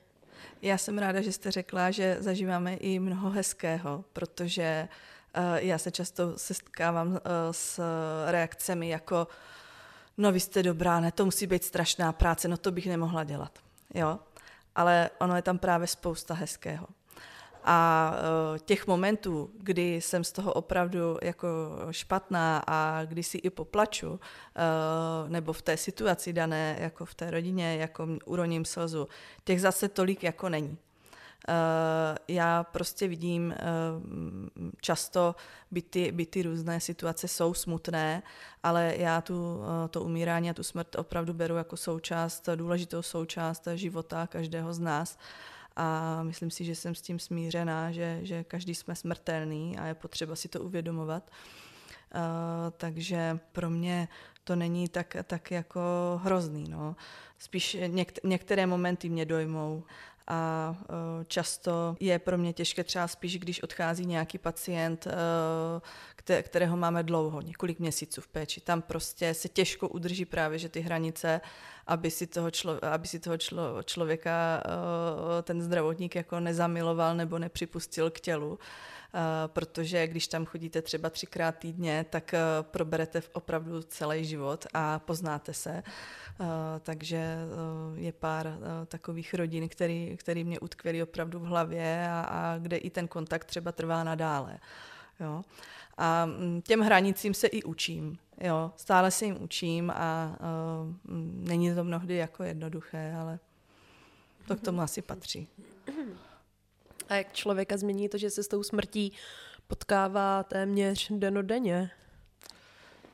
Já 0.62 0.78
jsem 0.78 0.98
ráda, 0.98 1.20
že 1.20 1.32
jste 1.32 1.50
řekla, 1.50 1.90
že 1.90 2.16
zažíváme 2.20 2.74
i 2.74 2.98
mnoho 2.98 3.30
hezkého, 3.30 4.04
protože 4.12 4.88
uh, 5.36 5.42
já 5.56 5.78
se 5.78 5.90
často 5.90 6.38
setkávám 6.38 7.08
uh, 7.08 7.18
s 7.50 7.80
reakcemi 8.26 8.88
jako 8.88 9.28
no 10.18 10.32
vy 10.32 10.40
jste 10.40 10.62
dobrá, 10.62 11.00
ne, 11.00 11.12
to 11.12 11.24
musí 11.24 11.46
být 11.46 11.64
strašná 11.64 12.12
práce, 12.12 12.48
no 12.48 12.56
to 12.56 12.72
bych 12.72 12.86
nemohla 12.86 13.24
dělat. 13.24 13.58
Jo? 13.94 14.18
Ale 14.74 15.10
ono 15.18 15.36
je 15.36 15.42
tam 15.42 15.58
právě 15.58 15.86
spousta 15.86 16.34
hezkého. 16.34 16.86
A 17.66 18.12
uh, 18.52 18.58
těch 18.58 18.86
momentů, 18.86 19.50
kdy 19.58 19.94
jsem 19.94 20.24
z 20.24 20.32
toho 20.32 20.52
opravdu 20.52 21.18
jako 21.22 21.48
špatná 21.90 22.62
a 22.66 23.04
kdy 23.04 23.22
si 23.22 23.38
i 23.38 23.50
poplaču, 23.50 24.10
uh, 24.10 24.18
nebo 25.28 25.52
v 25.52 25.62
té 25.62 25.76
situaci 25.76 26.32
dané, 26.32 26.76
jako 26.80 27.04
v 27.04 27.14
té 27.14 27.30
rodině, 27.30 27.76
jako 27.76 28.08
uroním 28.24 28.64
slzu, 28.64 29.08
těch 29.44 29.60
zase 29.60 29.88
tolik 29.88 30.22
jako 30.22 30.48
není. 30.48 30.78
Uh, 31.48 32.16
já 32.28 32.64
prostě 32.64 33.08
vidím 33.08 33.54
často, 34.80 35.34
by 35.70 35.82
ty, 35.82 36.12
by 36.12 36.26
ty 36.26 36.42
různé 36.42 36.80
situace 36.80 37.28
jsou 37.28 37.54
smutné, 37.54 38.22
ale 38.62 38.94
já 38.96 39.20
tu, 39.20 39.60
to 39.90 40.02
umírání 40.02 40.50
a 40.50 40.54
tu 40.54 40.62
smrt 40.62 40.96
opravdu 40.96 41.34
beru 41.34 41.56
jako 41.56 41.76
součást, 41.76 42.48
důležitou 42.54 43.02
součást 43.02 43.68
života 43.74 44.26
každého 44.26 44.74
z 44.74 44.78
nás. 44.78 45.18
A 45.76 46.22
myslím 46.22 46.50
si, 46.50 46.64
že 46.64 46.74
jsem 46.74 46.94
s 46.94 47.02
tím 47.02 47.18
smířená, 47.18 47.92
že, 47.92 48.18
že 48.22 48.44
každý 48.44 48.74
jsme 48.74 48.94
smrtelný 48.94 49.78
a 49.78 49.86
je 49.86 49.94
potřeba 49.94 50.36
si 50.36 50.48
to 50.48 50.60
uvědomovat. 50.60 51.30
Uh, 52.14 52.20
takže 52.76 53.38
pro 53.52 53.70
mě 53.70 54.08
to 54.44 54.56
není 54.56 54.88
tak, 54.88 55.16
tak 55.24 55.50
jako 55.50 55.80
hrozný. 56.22 56.68
No. 56.68 56.96
Spíš 57.38 57.74
něk- 57.74 58.20
některé 58.24 58.66
momenty 58.66 59.08
mě 59.08 59.24
dojmou 59.24 59.84
a 60.26 60.70
uh, 60.78 61.24
často 61.26 61.96
je 62.00 62.18
pro 62.18 62.38
mě 62.38 62.52
těžké 62.52 62.84
třeba 62.84 63.08
spíš, 63.08 63.38
když 63.38 63.62
odchází 63.62 64.06
nějaký 64.06 64.38
pacient, 64.38 65.06
uh, 65.06 66.42
kterého 66.42 66.76
máme 66.76 67.02
dlouho, 67.02 67.40
několik 67.40 67.78
měsíců 67.78 68.20
v 68.20 68.28
péči. 68.28 68.60
Tam 68.60 68.82
prostě 68.82 69.34
se 69.34 69.48
těžko 69.48 69.88
udrží 69.88 70.24
právě, 70.24 70.58
že 70.58 70.68
ty 70.68 70.80
hranice 70.80 71.40
aby 71.86 72.10
si 72.10 72.26
toho, 72.26 72.50
člo, 72.50 72.84
aby 72.84 73.08
si 73.08 73.20
toho 73.20 73.36
člo, 73.36 73.82
člověka 73.82 74.62
eh, 74.64 75.42
ten 75.42 75.62
zdravotník 75.62 76.14
jako 76.14 76.40
nezamiloval 76.40 77.16
nebo 77.16 77.38
nepřipustil 77.38 78.10
k 78.10 78.20
tělu. 78.20 78.58
Uh, 79.14 79.20
protože 79.46 80.06
když 80.06 80.28
tam 80.28 80.46
chodíte 80.46 80.82
třeba 80.82 81.10
třikrát 81.10 81.58
týdně, 81.58 82.06
tak 82.10 82.34
uh, 82.34 82.66
proberete 82.70 83.22
opravdu 83.32 83.82
celý 83.82 84.24
život 84.24 84.66
a 84.74 84.98
poznáte 84.98 85.54
se. 85.54 85.82
Uh, 86.40 86.46
takže 86.80 87.36
je 87.94 88.12
pár 88.12 88.58
takových 88.86 89.34
rodin, 89.34 89.68
který, 89.68 90.16
který 90.16 90.44
mě 90.44 90.60
utkvěli 90.60 91.02
opravdu 91.02 91.38
v 91.38 91.44
hlavě 91.44 92.08
a, 92.10 92.20
a 92.20 92.58
kde 92.58 92.76
i 92.76 92.90
ten 92.90 93.08
kontakt 93.08 93.44
třeba 93.44 93.72
trvá 93.72 94.04
nadále. 94.04 94.58
Jo. 95.20 95.42
A 95.96 96.26
mm, 96.26 96.62
těm 96.62 96.80
hranicím 96.80 97.34
se 97.34 97.46
i 97.46 97.62
učím. 97.62 98.18
Jo, 98.40 98.72
stále 98.76 99.10
se 99.10 99.24
jim 99.24 99.42
učím 99.42 99.90
a 99.90 100.36
uh, 100.40 101.14
není 101.48 101.74
to 101.74 101.84
mnohdy 101.84 102.16
jako 102.16 102.42
jednoduché, 102.42 103.14
ale 103.20 103.38
to 104.46 104.56
k 104.56 104.60
tomu 104.60 104.80
asi 104.80 105.02
patří. 105.02 105.48
A 107.08 107.14
jak 107.14 107.32
člověka 107.32 107.76
změní 107.76 108.08
to, 108.08 108.18
že 108.18 108.30
se 108.30 108.42
s 108.42 108.48
tou 108.48 108.62
smrtí 108.62 109.12
potkává 109.66 110.42
téměř 110.42 111.08
denodenně? 111.10 111.90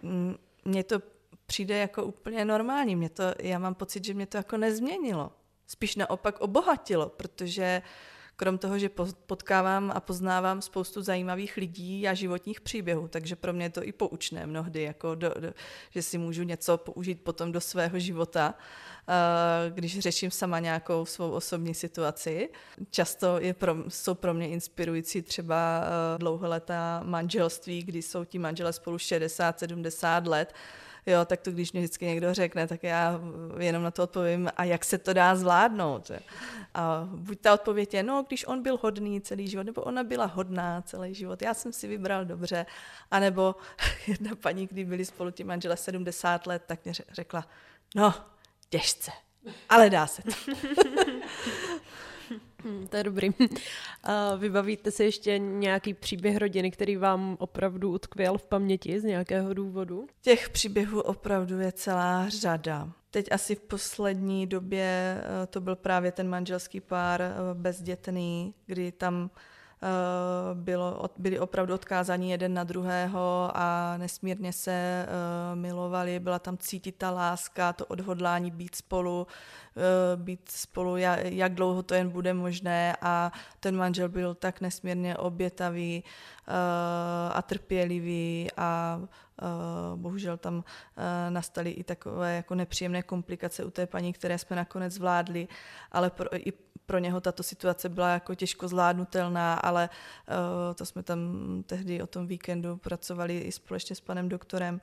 Mm, 0.03 0.37
mně 0.64 0.85
to 0.85 1.03
přijde 1.46 1.79
jako 1.79 2.05
úplně 2.05 2.44
normální. 2.44 2.96
Mě 2.96 3.09
to, 3.09 3.22
já 3.38 3.59
mám 3.59 3.74
pocit, 3.74 4.05
že 4.05 4.14
mě 4.14 4.26
to 4.26 4.37
jako 4.37 4.57
nezměnilo. 4.57 5.33
Spíš 5.66 5.96
naopak 5.96 6.40
obohatilo, 6.40 7.09
protože 7.09 7.83
uh, 7.85 7.90
krom 8.40 8.59
toho, 8.59 8.79
že 8.79 8.88
potkávám 9.26 9.92
a 9.94 10.00
poznávám 10.00 10.62
spoustu 10.62 11.03
zajímavých 11.03 11.57
lidí 11.57 12.09
a 12.09 12.14
životních 12.14 12.61
příběhů, 12.61 13.09
takže 13.09 13.37
pro 13.37 13.53
mě 13.53 13.64
je 13.64 13.70
to 13.70 13.85
i 13.85 13.92
poučné 13.92 14.46
mnohdy, 14.46 14.83
jako 14.83 15.14
do, 15.14 15.35
do, 15.40 15.53
že 15.90 16.03
si 16.03 16.18
můžu 16.18 16.42
něco 16.42 16.79
použít 16.79 17.20
potom 17.20 17.53
do 17.53 17.61
svého 17.61 17.98
života, 17.98 18.55
když 19.70 19.98
řeším 19.98 20.31
sama 20.31 20.59
nějakou 20.59 21.05
svou 21.05 21.31
osobní 21.31 21.74
situaci. 21.74 22.48
Často 22.90 23.40
je 23.40 23.55
pro, 23.55 23.76
jsou 23.88 24.14
pro 24.14 24.35
mě 24.35 24.48
inspirující 24.48 25.22
třeba 25.22 25.81
uh, 25.81 26.18
dlouholetá 26.18 27.03
manželství, 27.05 27.83
kdy 27.83 28.03
jsou 28.03 28.24
ti 28.24 28.38
manžele 28.38 28.72
spolu 28.72 28.96
60-70 28.96 30.29
let, 30.29 30.55
jo, 31.06 31.24
tak 31.24 31.40
to 31.40 31.50
když 31.50 31.72
mě 31.72 31.80
vždycky 31.80 32.06
někdo 32.06 32.34
řekne, 32.34 32.66
tak 32.66 32.82
já 32.82 33.20
jenom 33.58 33.82
na 33.82 33.90
to 33.90 34.02
odpovím, 34.02 34.50
a 34.56 34.64
jak 34.64 34.84
se 34.84 34.98
to 34.98 35.12
dá 35.12 35.36
zvládnout. 35.36 36.10
A 36.74 37.08
buď 37.12 37.40
ta 37.40 37.54
odpověď 37.54 37.94
je, 37.94 38.02
no, 38.02 38.24
když 38.28 38.44
on 38.44 38.62
byl 38.62 38.78
hodný 38.82 39.20
celý 39.20 39.48
život, 39.48 39.62
nebo 39.62 39.82
ona 39.82 40.04
byla 40.04 40.24
hodná 40.26 40.82
celý 40.82 41.14
život, 41.14 41.42
já 41.42 41.54
jsem 41.54 41.72
si 41.72 41.88
vybral 41.88 42.24
dobře, 42.24 42.66
anebo 43.10 43.56
jedna 44.06 44.30
paní, 44.34 44.66
když 44.66 44.84
byli 44.84 45.04
spolu 45.04 45.30
ti 45.30 45.44
manžele 45.44 45.76
70 45.76 46.46
let, 46.46 46.62
tak 46.66 46.84
mě 46.84 46.94
řekla, 47.12 47.46
no, 47.94 48.14
těžce, 48.68 49.10
ale 49.68 49.90
dá 49.90 50.06
se 50.06 50.22
to. 50.22 50.30
Hmm, 52.64 52.87
to 52.87 52.96
je 52.96 53.05
dobrý. 53.05 53.29
A 54.03 54.35
vybavíte 54.35 54.90
si 54.90 55.05
ještě 55.05 55.38
nějaký 55.38 55.94
příběh 55.94 56.37
rodiny, 56.37 56.70
který 56.70 56.96
vám 56.96 57.37
opravdu 57.40 57.90
utkvěl 57.90 58.38
v 58.38 58.46
paměti 58.46 59.01
z 59.01 59.05
nějakého 59.05 59.55
důvodu? 59.55 60.07
Těch 60.23 60.51
příběhů 60.51 61.01
opravdu 61.01 61.61
je 61.61 61.73
celá 61.73 62.29
řada. 62.29 62.92
Teď 63.11 63.33
asi 63.33 63.55
v 63.55 63.61
poslední 63.61 64.46
době 64.46 64.85
eh, 64.85 65.46
to 65.46 65.61
byl 65.61 65.77
právě 65.77 66.12
ten 66.12 66.29
manželský 66.29 66.81
pár 66.81 67.23
eh, 67.23 67.35
bezdětný, 67.55 68.55
kdy 68.66 68.92
tam 68.92 69.31
bylo, 70.54 71.04
byli 71.18 71.38
opravdu 71.38 71.74
odkázaní 71.74 72.30
jeden 72.30 72.54
na 72.54 72.64
druhého 72.64 73.50
a 73.54 73.96
nesmírně 73.96 74.52
se 74.52 75.06
milovali, 75.54 76.20
byla 76.20 76.38
tam 76.38 76.58
cítit 76.58 76.96
ta 76.96 77.10
láska, 77.10 77.72
to 77.72 77.86
odhodlání 77.86 78.50
být 78.50 78.74
spolu, 78.74 79.26
být 80.16 80.50
spolu, 80.50 80.96
jak 81.22 81.54
dlouho 81.54 81.82
to 81.82 81.94
jen 81.94 82.10
bude 82.10 82.34
možné. 82.34 82.96
A 83.02 83.32
ten 83.60 83.76
manžel 83.76 84.08
byl 84.08 84.34
tak 84.34 84.60
nesmírně 84.60 85.16
obětavý 85.16 86.04
a 87.32 87.42
trpělivý 87.42 88.48
a 88.56 89.00
Eh, 89.00 89.29
bohužel 89.96 90.37
tam 90.37 90.64
eh, 90.96 91.31
nastaly 91.31 91.70
i 91.70 91.85
takové 91.85 92.37
jako 92.37 92.55
nepříjemné 92.55 93.03
komplikace 93.03 93.64
u 93.64 93.70
té 93.70 93.87
paní, 93.87 94.12
které 94.12 94.38
jsme 94.38 94.57
nakonec 94.57 94.92
zvládli, 94.92 95.48
ale 95.92 96.11
pro, 96.11 96.37
i 96.37 96.53
pro 96.87 96.98
něho 96.98 97.20
tato 97.20 97.42
situace 97.42 97.88
byla 97.88 98.12
jako 98.12 98.35
těžko 98.35 98.68
zvládnutelná, 98.68 99.55
ale 99.55 99.88
uh, 100.29 100.74
to 100.74 100.87
jsme 100.87 101.03
tam 101.03 101.18
tehdy 101.66 102.03
o 102.03 102.07
tom 102.07 102.26
víkendu 102.26 102.76
pracovali 102.76 103.38
i 103.38 103.53
společně 103.53 103.96
s 103.96 104.00
panem 104.00 104.29
doktorem 104.29 104.81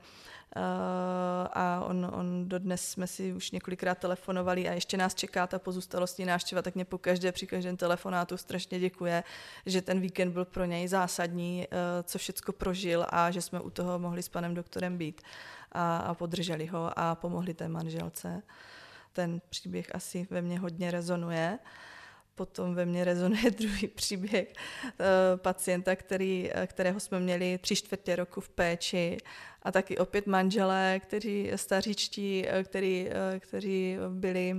a 1.52 1.84
on, 1.84 2.10
on 2.14 2.48
dodnes 2.48 2.88
jsme 2.88 3.06
si 3.06 3.32
už 3.32 3.50
několikrát 3.50 3.98
telefonovali 3.98 4.68
a 4.68 4.72
ještě 4.72 4.96
nás 4.96 5.14
čeká 5.14 5.46
ta 5.46 5.58
pozůstalostní 5.58 6.24
návštěva, 6.24 6.62
tak 6.62 6.74
mě 6.74 6.84
po 6.84 6.98
každé 6.98 7.32
při 7.32 7.46
každém 7.46 7.76
telefonátu 7.76 8.36
strašně 8.36 8.80
děkuje, 8.80 9.24
že 9.66 9.82
ten 9.82 10.00
víkend 10.00 10.32
byl 10.32 10.44
pro 10.44 10.64
něj 10.64 10.88
zásadní, 10.88 11.66
uh, 11.72 11.78
co 12.02 12.18
všecko 12.18 12.52
prožil 12.52 13.06
a 13.08 13.30
že 13.30 13.42
jsme 13.42 13.60
u 13.60 13.70
toho 13.70 13.98
mohli 13.98 14.22
s 14.22 14.28
panem 14.28 14.54
doktorem 14.54 14.98
být 14.98 15.22
a, 15.72 15.96
a 15.96 16.14
podrželi 16.14 16.66
ho 16.66 16.98
a 16.98 17.14
pomohli 17.14 17.54
té 17.54 17.68
manželce. 17.68 18.42
Ten 19.12 19.40
příběh 19.50 19.94
asi 19.94 20.26
ve 20.30 20.42
mně 20.42 20.58
hodně 20.58 20.90
rezonuje. 20.90 21.58
Potom 22.38 22.74
ve 22.74 22.86
mně 22.86 23.04
rezonuje 23.04 23.50
druhý 23.58 23.88
příběh 23.88 24.52
pacienta, 25.36 25.96
který, 25.96 26.50
kterého 26.66 27.00
jsme 27.00 27.20
měli 27.20 27.58
tři 27.58 27.76
čtvrtě 27.76 28.16
roku 28.16 28.40
v 28.40 28.48
péči 28.48 29.18
a 29.62 29.72
taky 29.72 29.98
opět 29.98 30.26
manželé, 30.26 31.00
kteří 31.02 31.50
staříčtí, 31.56 32.46
který, 32.64 33.10
kteří 33.38 33.96
byli 34.08 34.56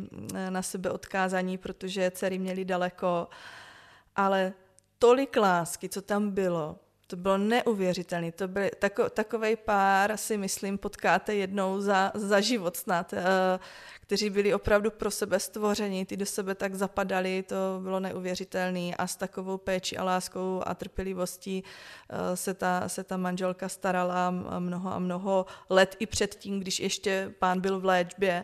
na 0.49 0.61
sebe 0.61 0.91
odkázaní, 0.91 1.57
protože 1.57 2.11
dcery 2.11 2.39
měli 2.39 2.65
daleko, 2.65 3.27
ale 4.15 4.53
tolik 4.99 5.37
lásky, 5.37 5.89
co 5.89 6.01
tam 6.01 6.31
bylo, 6.31 6.79
to 7.09 7.15
bylo 7.15 7.37
neuvěřitelné. 7.37 8.31
To 8.31 8.47
byl 8.47 8.69
tako, 8.79 9.09
takový 9.09 9.55
pár, 9.55 10.17
si 10.17 10.37
myslím, 10.37 10.77
potkáte 10.77 11.35
jednou 11.35 11.81
za, 11.81 12.11
za 12.15 12.41
život 12.41 12.77
snad, 12.77 13.13
uh, 13.13 13.19
kteří 14.01 14.29
byli 14.29 14.53
opravdu 14.53 14.91
pro 14.91 15.11
sebe 15.11 15.39
stvoření, 15.39 16.05
ty 16.05 16.17
do 16.17 16.25
sebe 16.25 16.55
tak 16.55 16.75
zapadali, 16.75 17.43
to 17.43 17.55
bylo 17.83 17.99
neuvěřitelné 17.99 18.95
a 18.95 19.07
s 19.07 19.15
takovou 19.15 19.57
péčí 19.57 19.97
a 19.97 20.03
láskou 20.03 20.61
a 20.65 20.73
trpělivostí 20.73 21.63
uh, 21.63 22.17
se, 22.35 22.53
ta, 22.53 22.89
se 22.89 23.03
ta 23.03 23.17
manželka 23.17 23.69
starala 23.69 24.31
mnoho 24.59 24.93
a 24.93 24.99
mnoho 24.99 25.45
let 25.69 25.95
i 25.99 26.05
předtím, 26.05 26.59
když 26.59 26.79
ještě 26.79 27.33
pán 27.39 27.61
byl 27.61 27.79
v 27.79 27.85
léčbě 27.85 28.43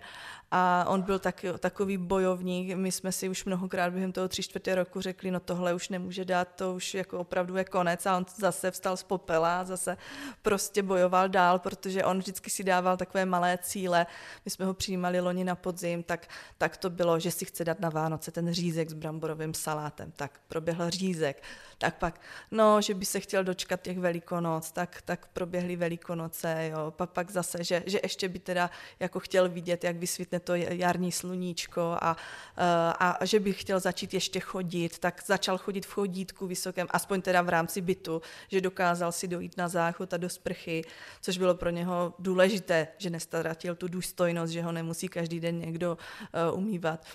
a 0.57 0.85
on 0.87 1.01
byl 1.01 1.19
tak, 1.19 1.45
takový 1.59 1.97
bojovník. 1.97 2.75
My 2.75 2.91
jsme 2.91 3.11
si 3.11 3.29
už 3.29 3.45
mnohokrát 3.45 3.93
během 3.93 4.11
toho 4.11 4.27
tři 4.27 4.43
čtvrtě 4.43 4.75
roku 4.75 5.01
řekli, 5.01 5.31
no 5.31 5.39
tohle 5.39 5.73
už 5.73 5.89
nemůže 5.89 6.25
dát, 6.25 6.47
to 6.55 6.73
už 6.73 6.93
jako 6.93 7.19
opravdu 7.19 7.55
je 7.55 7.63
konec 7.63 8.05
a 8.05 8.17
on 8.17 8.25
zase 8.37 8.71
vstal 8.71 8.97
z 8.97 9.03
popela 9.03 9.63
zase 9.63 9.97
prostě 10.41 10.83
bojoval 10.83 11.29
dál, 11.29 11.59
protože 11.59 12.03
on 12.03 12.19
vždycky 12.19 12.49
si 12.49 12.63
dával 12.63 12.97
takové 12.97 13.25
malé 13.25 13.57
cíle. 13.61 14.05
My 14.45 14.51
jsme 14.51 14.65
ho 14.65 14.73
přijímali 14.73 15.19
loni 15.19 15.43
na 15.43 15.55
podzim, 15.55 16.03
tak, 16.03 16.27
tak 16.57 16.77
to 16.77 16.89
bylo, 16.89 17.19
že 17.19 17.31
si 17.31 17.45
chce 17.45 17.65
dát 17.65 17.79
na 17.79 17.89
Vánoce 17.89 18.31
ten 18.31 18.53
řízek 18.53 18.89
s 18.89 18.93
bramborovým 18.93 19.53
salátem. 19.53 20.11
Tak 20.15 20.39
proběhl 20.47 20.89
řízek. 20.89 21.43
Tak 21.77 21.97
pak, 21.97 22.21
no, 22.51 22.81
že 22.81 22.93
by 22.93 23.05
se 23.05 23.19
chtěl 23.19 23.43
dočkat 23.43 23.81
těch 23.81 23.99
velikonoc, 23.99 24.71
tak, 24.71 25.01
tak 25.01 25.27
proběhly 25.33 25.75
velikonoce, 25.75 26.69
jo. 26.71 26.91
Pak, 26.91 27.09
pak 27.09 27.31
zase, 27.31 27.63
že, 27.63 27.83
že 27.85 27.99
ještě 28.03 28.29
by 28.29 28.39
teda 28.39 28.69
jako 28.99 29.19
chtěl 29.19 29.49
vidět, 29.49 29.83
jak 29.83 29.95
vysvětne 29.95 30.39
to 30.45 30.55
jarní 30.55 31.11
sluníčko 31.11 31.97
a, 32.01 32.17
eh, 32.57 32.63
a, 32.99 33.09
a 33.09 33.25
že 33.25 33.39
by 33.39 33.53
chtěl 33.53 33.79
začít 33.79 34.13
ještě 34.13 34.39
chodit, 34.39 34.99
tak 34.99 35.23
začal 35.25 35.57
chodit 35.57 35.85
v 35.85 35.93
chodítku 35.93 36.47
vysokém, 36.47 36.87
aspoň 36.89 37.21
teda 37.21 37.41
v 37.41 37.49
rámci 37.49 37.81
bytu, 37.81 38.21
že 38.47 38.61
dokázal 38.61 39.11
si 39.11 39.27
dojít 39.27 39.57
na 39.57 39.67
záchod 39.67 40.13
a 40.13 40.17
do 40.17 40.29
sprchy, 40.29 40.85
což 41.21 41.37
bylo 41.37 41.55
pro 41.55 41.69
něho 41.69 42.13
důležité, 42.19 42.87
že 42.97 43.09
nestaраtil 43.09 43.75
tu 43.75 43.87
důstojnost, 43.87 44.53
že 44.53 44.61
ho 44.61 44.71
nemusí 44.71 45.07
každý 45.07 45.39
den 45.39 45.59
někdo 45.59 45.97
uh, 45.97 46.59
umývat. 46.59 47.05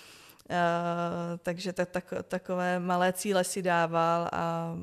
Uh, 0.51 0.57
takže 1.43 1.73
tak, 1.73 1.91
tak, 1.91 2.15
takové 2.29 2.81
malé 2.81 3.13
cíle 3.13 3.45
si 3.45 3.63
dával 3.63 4.29
a 4.33 4.75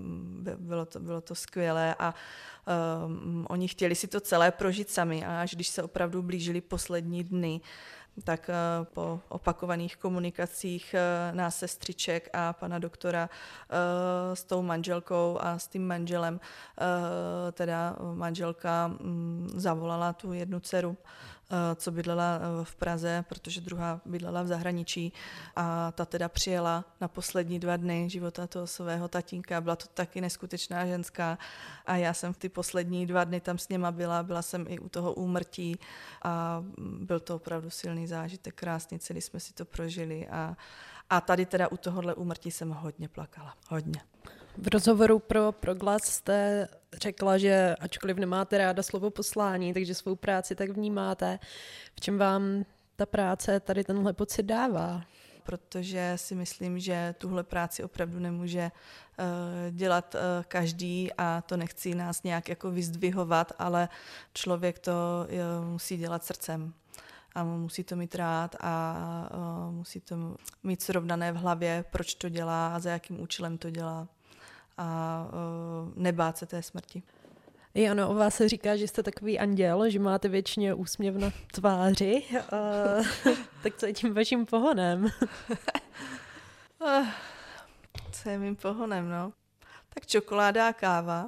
bylo 0.58 0.86
to, 0.86 1.00
bylo 1.00 1.22
to 1.22 1.36
skvělé 1.36 1.96
a 2.00 2.14
uh, 2.14 3.44
oni 3.48 3.68
chtěli 3.68 3.96
si 3.96 4.08
to 4.08 4.20
celé 4.20 4.52
prožít 4.52 4.90
sami 4.90 5.26
a 5.26 5.42
až 5.42 5.56
když 5.56 5.68
se 5.68 5.84
opravdu 5.84 6.22
blížili 6.22 6.62
poslední 6.62 7.24
dny, 7.24 7.62
tak 8.24 8.50
eh, 8.50 8.56
po 8.94 9.20
opakovaných 9.30 9.98
komunikacích 9.98 10.94
eh, 10.94 11.32
nás 11.36 11.58
sestřiček 11.58 12.30
a 12.34 12.54
pana 12.54 12.80
doktora 12.80 13.30
eh, 13.30 14.36
s 14.36 14.44
tou 14.44 14.62
manželkou 14.62 15.38
a 15.42 15.60
s 15.60 15.68
tím 15.68 15.88
manželem, 15.88 16.40
teda 17.52 17.96
manželka 18.14 18.88
mm, 18.88 19.50
zavolala 19.56 20.14
tu 20.14 20.34
jednu 20.34 20.60
dceru 20.60 20.98
co 21.76 21.92
bydlela 21.92 22.40
eh, 22.40 22.66
v 22.66 22.76
Praze, 22.76 23.26
protože 23.30 23.62
druhá 23.62 24.02
bydlela 24.06 24.44
v 24.44 24.48
zahraničí. 24.48 25.14
A 25.56 25.92
ta 25.92 26.06
teda 26.06 26.30
přijela 26.30 26.86
na 27.02 27.08
poslední 27.08 27.60
dva 27.60 27.78
dny 27.78 28.10
života 28.10 28.48
toho 28.48 28.68
svého 28.68 29.08
tatínka. 29.08 29.62
Byla 29.62 29.76
to 29.76 29.86
taky 29.94 30.22
neskutečná 30.22 30.86
ženská. 30.86 31.38
A 31.86 31.96
já 31.96 32.14
jsem 32.14 32.34
v 32.34 32.38
ty 32.38 32.50
poslední 32.50 33.06
dva 33.06 33.24
dny 33.24 33.40
tam 33.40 33.58
s 33.58 33.70
něma 33.70 33.92
byla, 33.92 34.24
byla 34.24 34.42
jsem 34.42 34.66
i 34.70 34.80
u 34.80 34.90
toho 34.90 35.14
úmrtí. 35.14 35.80
A 36.24 36.64
byl 36.78 37.20
to 37.20 37.36
opravdu 37.36 37.70
silný 37.70 38.08
zážitek, 38.08 38.56
krásně, 38.56 39.00
celý 39.00 39.22
jsme 39.22 39.40
si 39.40 39.54
to 39.54 39.66
prožili. 39.66 40.28
A, 40.28 40.58
a 41.10 41.22
tady 41.22 41.46
teda 41.46 41.68
u 41.68 41.78
tohohle 41.78 42.16
úmrtí 42.16 42.52
jsem 42.52 42.70
hodně 42.70 43.08
plakala, 43.08 43.54
hodně. 43.70 44.02
V 44.58 44.68
rozhovoru 44.68 45.20
pro 45.20 45.52
Proglas 45.52 46.04
jste 46.04 46.68
řekla, 47.02 47.38
že 47.38 47.76
ačkoliv 47.80 48.18
nemáte 48.18 48.58
ráda 48.58 48.84
slovo 48.84 49.10
poslání, 49.10 49.74
takže 49.74 49.96
svou 49.96 50.16
práci 50.16 50.56
tak 50.56 50.70
vnímáte. 50.70 51.40
V 51.96 52.00
čem 52.02 52.18
vám 52.18 52.66
ta 52.96 53.06
práce 53.06 53.60
tady 53.60 53.84
tenhle 53.84 54.14
pocit 54.14 54.44
dává? 54.44 55.04
protože 55.44 56.14
si 56.16 56.36
myslím, 56.36 56.80
že 56.80 57.16
tuhle 57.18 57.44
práci 57.44 57.84
opravdu 57.84 58.20
nemůže 58.20 58.72
uh, 58.72 59.76
dělat 59.76 60.16
uh, 60.16 60.22
každý 60.48 61.10
a 61.18 61.44
to 61.46 61.58
nechci 61.58 61.96
nás 61.96 62.24
nějak 62.24 62.50
jako 62.50 62.72
vyzdvihovat, 62.72 63.54
ale 63.60 63.90
člověk 64.34 64.80
to 64.80 64.92
uh, 64.92 65.66
musí 65.66 65.98
dělat 65.98 66.26
srdcem 66.26 66.74
a 67.36 67.44
musí 67.44 67.84
to 67.84 67.96
mít 67.96 68.16
rád 68.16 68.56
a 68.60 68.96
musí 69.72 70.02
to 70.02 70.36
mít 70.64 70.82
srovnané 70.82 71.32
v 71.32 71.36
hlavě, 71.36 71.86
proč 71.92 72.14
to 72.14 72.30
dělá 72.30 72.76
a 72.76 72.80
za 72.80 72.90
jakým 72.90 73.22
účelem 73.22 73.58
to 73.58 73.70
dělá 73.70 74.08
a 74.78 75.26
uh, 75.28 75.92
nebát 75.96 76.38
se 76.38 76.46
té 76.46 76.64
smrti. 76.64 77.04
I 77.74 77.90
ano, 77.90 78.10
o 78.10 78.14
vás 78.14 78.36
se 78.36 78.50
říká, 78.50 78.76
že 78.76 78.88
jste 78.88 79.04
takový 79.04 79.40
anděl, 79.40 79.90
že 79.90 80.00
máte 80.00 80.28
většině 80.28 80.74
úsměv 80.74 81.16
na 81.16 81.32
tváři. 81.52 82.24
Uh, 82.32 83.36
tak 83.64 83.78
co 83.78 83.86
je 83.86 83.94
tím 83.94 84.14
vaším 84.14 84.46
pohonem? 84.46 85.04
uh, 86.80 87.08
co 88.12 88.30
je 88.30 88.40
mým 88.40 88.56
pohonem, 88.56 89.10
no? 89.10 89.34
Tak 89.94 90.06
čokoláda 90.06 90.68
a 90.68 90.74
káva. 90.74 91.28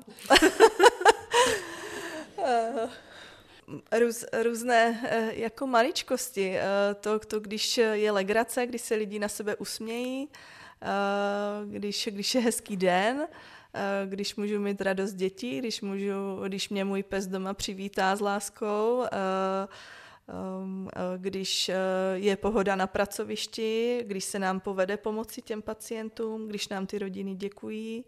Růz, 4.00 4.26
různé 4.44 5.10
jako 5.34 5.68
maličkosti. 5.68 6.58
To, 7.00 7.20
to, 7.20 7.40
když 7.40 7.78
je 7.78 8.12
legrace, 8.12 8.66
když 8.66 8.82
se 8.82 8.96
lidi 8.96 9.20
na 9.20 9.28
sebe 9.28 9.56
usmějí, 9.56 10.30
Eh, 10.30 10.59
když, 11.65 12.10
když 12.12 12.36
je 12.36 12.42
hezký 12.42 12.78
den, 12.78 13.28
eh, 13.74 14.06
když 14.06 14.36
můžu 14.36 14.60
mít 14.60 14.82
radost 14.82 15.13
dětí, 15.13 15.60
když, 15.60 15.82
můžu, 15.82 16.13
když 16.48 16.70
mě 16.70 16.86
můj 16.86 17.04
pes 17.04 17.28
doma 17.28 17.54
přivítá 17.54 18.15
s 18.15 18.20
láskou, 18.20 19.04
eh, 19.04 19.68
když 21.18 21.72
je 22.13 22.38
pohoda 22.38 22.76
na 22.76 22.88
pracovišti, 22.88 24.04
když 24.08 24.24
se 24.24 24.39
nám 24.39 24.60
povede 24.60 24.98
pomoci 24.98 25.42
těm 25.42 25.62
pacientům, 25.62 26.48
když 26.48 26.68
nám 26.68 26.88
ty 26.88 27.00
rodiny 27.00 27.36
děkují 27.36 28.06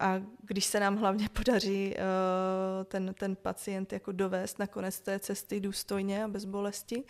a 0.00 0.22
když 0.42 0.64
se 0.64 0.80
nám 0.80 0.96
hlavně 0.96 1.28
podaří 1.32 1.94
ten, 2.84 3.14
ten 3.18 3.36
pacient 3.36 3.92
jako 3.92 4.12
dovést 4.12 4.58
na 4.58 4.66
konec 4.66 5.00
té 5.00 5.18
cesty 5.18 5.60
důstojně 5.60 6.24
a 6.24 6.28
bez 6.28 6.44
bolesti. 6.44 7.04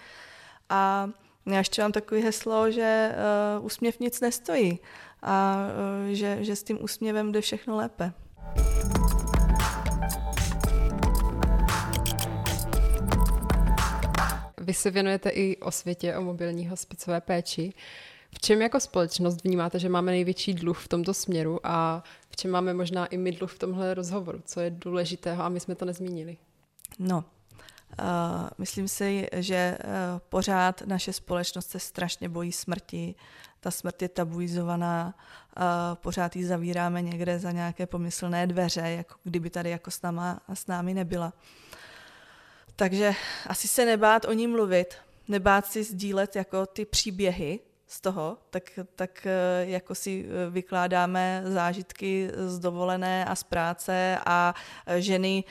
A 0.68 1.10
já 1.48 1.58
ještě 1.58 1.82
mám 1.82 1.92
takové 1.92 2.20
heslo, 2.20 2.70
že 2.70 3.14
uh, 3.58 3.66
úsměv 3.66 4.00
nic 4.00 4.20
nestojí 4.20 4.78
a 5.22 5.66
uh, 6.06 6.12
že, 6.12 6.38
že 6.40 6.56
s 6.56 6.62
tím 6.62 6.78
úsměvem 6.84 7.32
jde 7.32 7.40
všechno 7.40 7.76
lépe. 7.76 8.12
Vy 14.60 14.74
se 14.74 14.90
věnujete 14.90 15.30
i 15.30 15.56
o 15.56 15.70
světě, 15.70 16.16
o 16.16 16.22
mobilní 16.22 16.68
hospicové 16.68 17.20
péči. 17.20 17.72
V 18.34 18.38
čem 18.38 18.62
jako 18.62 18.80
společnost 18.80 19.44
vnímáte, 19.44 19.78
že 19.78 19.88
máme 19.88 20.12
největší 20.12 20.54
dluh 20.54 20.78
v 20.78 20.88
tomto 20.88 21.14
směru 21.14 21.60
a 21.64 22.02
v 22.30 22.36
čem 22.36 22.50
máme 22.50 22.74
možná 22.74 23.06
i 23.06 23.16
my 23.16 23.32
dluh 23.32 23.52
v 23.52 23.58
tomhle 23.58 23.94
rozhovoru? 23.94 24.40
Co 24.44 24.60
je 24.60 24.70
důležitého 24.70 25.44
a 25.44 25.48
my 25.48 25.60
jsme 25.60 25.74
to 25.74 25.84
nezmínili? 25.84 26.36
No, 26.98 27.24
Uh, 28.00 28.48
myslím 28.58 28.88
si, 28.88 29.28
že 29.32 29.78
uh, 29.84 29.90
pořád 30.28 30.82
naše 30.86 31.12
společnost 31.12 31.70
se 31.70 31.78
strašně 31.78 32.28
bojí 32.28 32.52
smrti. 32.52 33.14
Ta 33.60 33.70
smrt 33.70 34.02
je 34.02 34.08
tabuizovaná, 34.08 35.14
uh, 35.56 35.62
pořád 35.94 36.36
ji 36.36 36.46
zavíráme 36.46 37.02
někde 37.02 37.38
za 37.38 37.50
nějaké 37.50 37.86
pomyslné 37.86 38.46
dveře, 38.46 38.80
jako 38.80 39.14
kdyby 39.22 39.50
tady 39.50 39.70
jako 39.70 39.90
s, 39.90 40.02
náma, 40.02 40.40
s 40.54 40.66
námi 40.66 40.94
nebyla. 40.94 41.32
Takže 42.76 43.14
asi 43.46 43.68
se 43.68 43.84
nebát 43.84 44.24
o 44.24 44.32
ní 44.32 44.46
mluvit, 44.46 44.94
nebát 45.28 45.66
si 45.66 45.84
sdílet 45.84 46.36
jako 46.36 46.66
ty 46.66 46.84
příběhy, 46.84 47.60
z 47.88 48.00
toho, 48.00 48.38
tak, 48.50 48.78
tak 48.96 49.26
eh, 49.26 49.64
jako 49.66 49.94
si 49.94 50.26
eh, 50.28 50.50
vykládáme 50.50 51.42
zážitky 51.44 52.30
z 52.46 52.58
dovolené 52.58 53.24
a 53.24 53.34
z 53.34 53.42
práce 53.42 54.18
a 54.26 54.54
eh, 54.86 55.00
ženy 55.00 55.44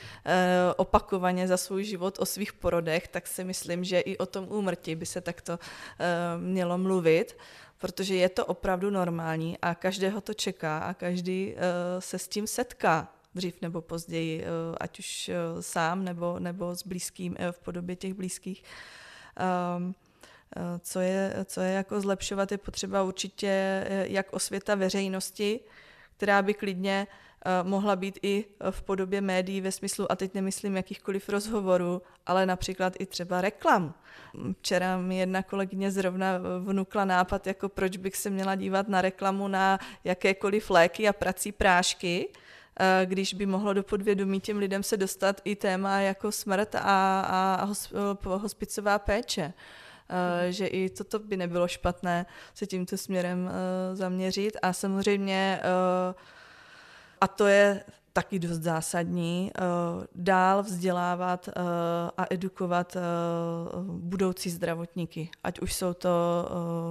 opakovaně 0.76 1.48
za 1.48 1.56
svůj 1.56 1.84
život 1.84 2.18
o 2.18 2.26
svých 2.26 2.52
porodech, 2.52 3.08
tak 3.08 3.26
si 3.26 3.44
myslím, 3.44 3.84
že 3.84 4.00
i 4.00 4.18
o 4.18 4.26
tom 4.26 4.46
úmrtí 4.48 4.94
by 4.94 5.06
se 5.06 5.20
takto 5.20 5.58
mělo 6.36 6.78
mluvit, 6.78 7.36
protože 7.78 8.14
je 8.14 8.28
to 8.28 8.46
opravdu 8.46 8.90
normální 8.90 9.58
a 9.62 9.74
každého 9.74 10.20
to 10.20 10.34
čeká 10.34 10.78
a 10.78 10.94
každý 10.94 11.54
se 11.98 12.18
s 12.18 12.28
tím 12.28 12.46
setká 12.46 13.08
dřív 13.34 13.62
nebo 13.62 13.80
později, 13.80 14.44
ať 14.80 14.98
už 14.98 15.30
sám 15.60 16.04
nebo, 16.04 16.38
nebo 16.38 16.74
s 16.74 16.82
blízkým 16.86 17.36
v 17.50 17.58
podobě 17.58 17.96
těch 17.96 18.14
blízkých. 18.14 18.62
Um, 19.76 19.94
Co 20.80 21.00
je, 21.00 21.34
co 21.44 21.60
je 21.60 21.72
jako 21.72 22.00
zlepšovat, 22.00 22.52
je 22.52 22.58
potřeba 22.58 23.02
určitě 23.02 23.84
jak 24.08 24.26
osvěta 24.32 24.74
veřejnosti, 24.74 25.60
která 26.16 26.42
by 26.42 26.54
klidně 26.54 27.06
mohla 27.62 27.96
být 27.96 28.18
i 28.22 28.44
v 28.70 28.82
podobě 28.82 29.20
médií 29.20 29.60
ve 29.60 29.72
smyslu, 29.72 30.12
a 30.12 30.16
teď 30.16 30.34
nemyslím 30.34 30.76
jakýchkoliv 30.76 31.28
rozhovorů, 31.28 32.02
ale 32.26 32.46
například 32.46 32.92
i 32.98 33.06
třeba 33.06 33.40
reklam. 33.40 33.94
Včera 34.58 34.98
mi 34.98 35.18
jedna 35.18 35.42
kolegyně 35.42 35.90
zrovna 35.90 36.38
vnukla 36.58 37.04
nápad, 37.04 37.46
jako 37.46 37.68
proč 37.68 37.96
bych 37.96 38.16
se 38.16 38.30
měla 38.30 38.54
dívat 38.54 38.88
na 38.88 39.02
reklamu 39.02 39.48
na 39.48 39.78
jakékoliv 40.04 40.70
léky 40.70 41.08
a 41.08 41.12
prací 41.12 41.52
prášky, 41.52 42.28
Eh, 42.80 43.06
když 43.06 43.34
by 43.34 43.46
mohlo 43.46 43.72
do 43.72 43.82
podvědomí 43.82 44.40
těm 44.40 44.58
lidem 44.58 44.82
se 44.82 44.96
dostat 44.96 45.40
i 45.44 45.56
téma 45.56 46.00
jako 46.00 46.32
smrt 46.32 46.74
a, 46.74 46.80
a 47.20 47.68
eh, 47.94 47.98
hospicová 48.24 48.98
péče. 48.98 49.52
Uh, 50.10 50.50
že 50.50 50.66
i 50.66 50.90
toto 50.90 51.18
by 51.18 51.36
nebylo 51.36 51.68
špatné 51.68 52.26
se 52.54 52.66
tímto 52.66 52.96
směrem 52.96 53.44
uh, 53.44 53.96
zaměřit. 53.96 54.56
A 54.62 54.72
samozřejmě, 54.72 55.60
uh, 56.08 56.14
a 57.20 57.28
to 57.28 57.46
je 57.46 57.84
taky 58.18 58.38
dost 58.38 58.58
zásadní, 58.58 59.50
eh, 59.54 59.60
dál 60.14 60.62
vzdělávat 60.62 61.48
eh, 61.48 61.52
a 62.16 62.26
edukovat 62.30 62.96
eh, 62.96 63.00
budoucí 63.82 64.50
zdravotníky. 64.50 65.30
Ať 65.44 65.60
už 65.60 65.74
jsou 65.74 65.94
to 65.94 66.10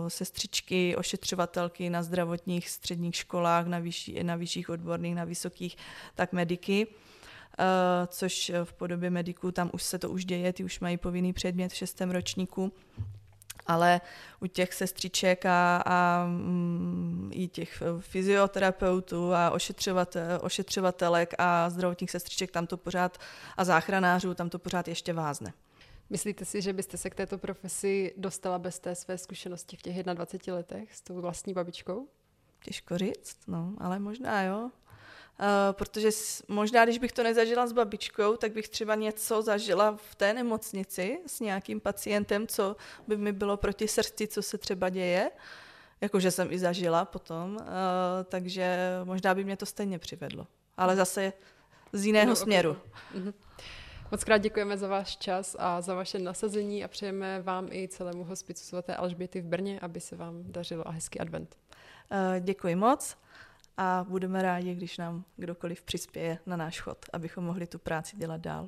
sestřičky, 0.08 0.96
ošetřovatelky 0.96 1.90
na 1.90 2.04
zdravotních 2.04 2.70
středních 2.70 3.16
školách, 3.16 3.68
na, 3.68 3.80
vyšší, 3.80 4.24
na 4.24 4.36
vyšších 4.36 4.70
odborných, 4.70 5.16
na 5.16 5.26
vysokých, 5.26 5.78
tak 6.16 6.34
mediky. 6.34 6.88
Což 8.08 8.52
v 8.64 8.74
podobě 8.74 9.10
mediků 9.10 9.52
tam 9.52 9.70
už 9.74 9.84
se 9.84 10.00
to 10.00 10.10
už 10.10 10.26
děje, 10.26 10.54
ty 10.54 10.64
už 10.64 10.80
mají 10.80 10.98
povinný 10.98 11.34
předmět 11.34 11.72
v 11.72 11.76
šestém 11.76 12.12
ročníku 12.12 12.72
ale 13.68 14.02
u 14.42 14.48
těch 14.48 14.74
sestřiček 14.74 15.46
a, 15.46 15.78
a 15.86 16.26
mm, 16.26 17.32
i 17.34 17.48
těch 17.48 17.84
fyzioterapeutů 18.00 19.34
a 19.34 19.52
ošetřovat, 19.52 20.18
ošetřovatelek 20.42 21.34
a 21.38 21.70
zdravotních 21.70 22.12
sestřiček 22.12 22.52
tam 22.52 22.68
to 22.68 22.78
pořád 22.78 23.18
a 23.58 23.64
záchranářů 23.64 24.34
tam 24.34 24.50
to 24.50 24.60
pořád 24.60 24.88
ještě 24.88 25.14
vázne. 25.14 25.54
Myslíte 26.10 26.46
si, 26.46 26.62
že 26.62 26.74
byste 26.74 26.98
se 26.98 27.10
k 27.10 27.16
této 27.16 27.38
profesi 27.38 28.14
dostala 28.18 28.60
bez 28.60 28.80
té 28.80 28.96
své 28.96 29.18
zkušenosti 29.18 29.78
v 29.78 29.82
těch 29.82 30.04
21 30.04 30.56
letech 30.56 30.96
s 30.96 31.02
tou 31.02 31.22
vlastní 31.22 31.54
babičkou? 31.54 32.08
Těžko 32.64 32.98
říct, 32.98 33.38
no, 33.48 33.74
ale 33.78 34.00
možná 34.00 34.44
jo. 34.44 34.72
Uh, 35.40 35.46
protože 35.72 36.10
možná, 36.48 36.86
když 36.86 36.98
bych 36.98 37.12
to 37.12 37.24
nezažila 37.24 37.68
s 37.68 37.72
babičkou, 37.72 38.36
tak 38.36 38.52
bych 38.52 38.70
třeba 38.70 38.96
něco 38.96 39.42
zažila 39.42 39.98
v 40.10 40.16
té 40.16 40.34
nemocnici 40.34 41.20
s 41.28 41.40
nějakým 41.40 41.80
pacientem, 41.80 42.48
co 42.48 42.76
by 43.08 43.18
mi 43.18 43.32
bylo 43.32 43.58
proti 43.58 43.88
srdci, 43.88 44.28
co 44.28 44.42
se 44.42 44.58
třeba 44.58 44.90
děje, 44.90 45.32
jakože 46.02 46.32
jsem 46.32 46.52
i 46.52 46.60
zažila 46.60 47.06
potom, 47.06 47.56
uh, 47.56 47.66
takže 48.26 48.78
možná 49.04 49.36
by 49.36 49.44
mě 49.44 49.58
to 49.58 49.66
stejně 49.66 50.00
přivedlo. 50.00 50.48
Ale 50.78 50.96
zase 50.96 51.34
z 51.94 52.06
jiného 52.06 52.30
no, 52.30 52.36
směru. 52.36 52.72
Okay. 52.72 53.22
Mhm. 53.22 53.34
Moc 54.12 54.24
krát 54.24 54.38
děkujeme 54.38 54.78
za 54.78 54.88
váš 54.88 55.18
čas 55.18 55.56
a 55.60 55.82
za 55.82 55.94
vaše 55.94 56.20
nasazení 56.20 56.84
a 56.84 56.88
přejeme 56.88 57.42
vám 57.42 57.68
i 57.72 57.88
celému 57.88 58.24
hospicu 58.24 58.64
svaté 58.64 58.96
Alžběty 58.96 59.42
v 59.42 59.46
Brně, 59.46 59.80
aby 59.80 60.00
se 60.00 60.16
vám 60.16 60.44
dařilo 60.44 60.88
a 60.88 60.92
hezký 60.92 61.20
advent. 61.20 61.58
Uh, 62.12 62.18
děkuji 62.40 62.76
moc 62.76 63.18
a 63.78 64.06
budeme 64.10 64.42
rádi, 64.42 64.76
když 64.76 64.98
nám 64.98 65.24
kdokoliv 65.38 65.82
přispěje 65.82 66.40
na 66.46 66.58
náš 66.58 66.82
chod, 66.82 67.06
abychom 67.14 67.44
mohli 67.44 67.68
tu 67.68 67.80
práci 67.80 68.18
dělat 68.18 68.42
dál. 68.42 68.68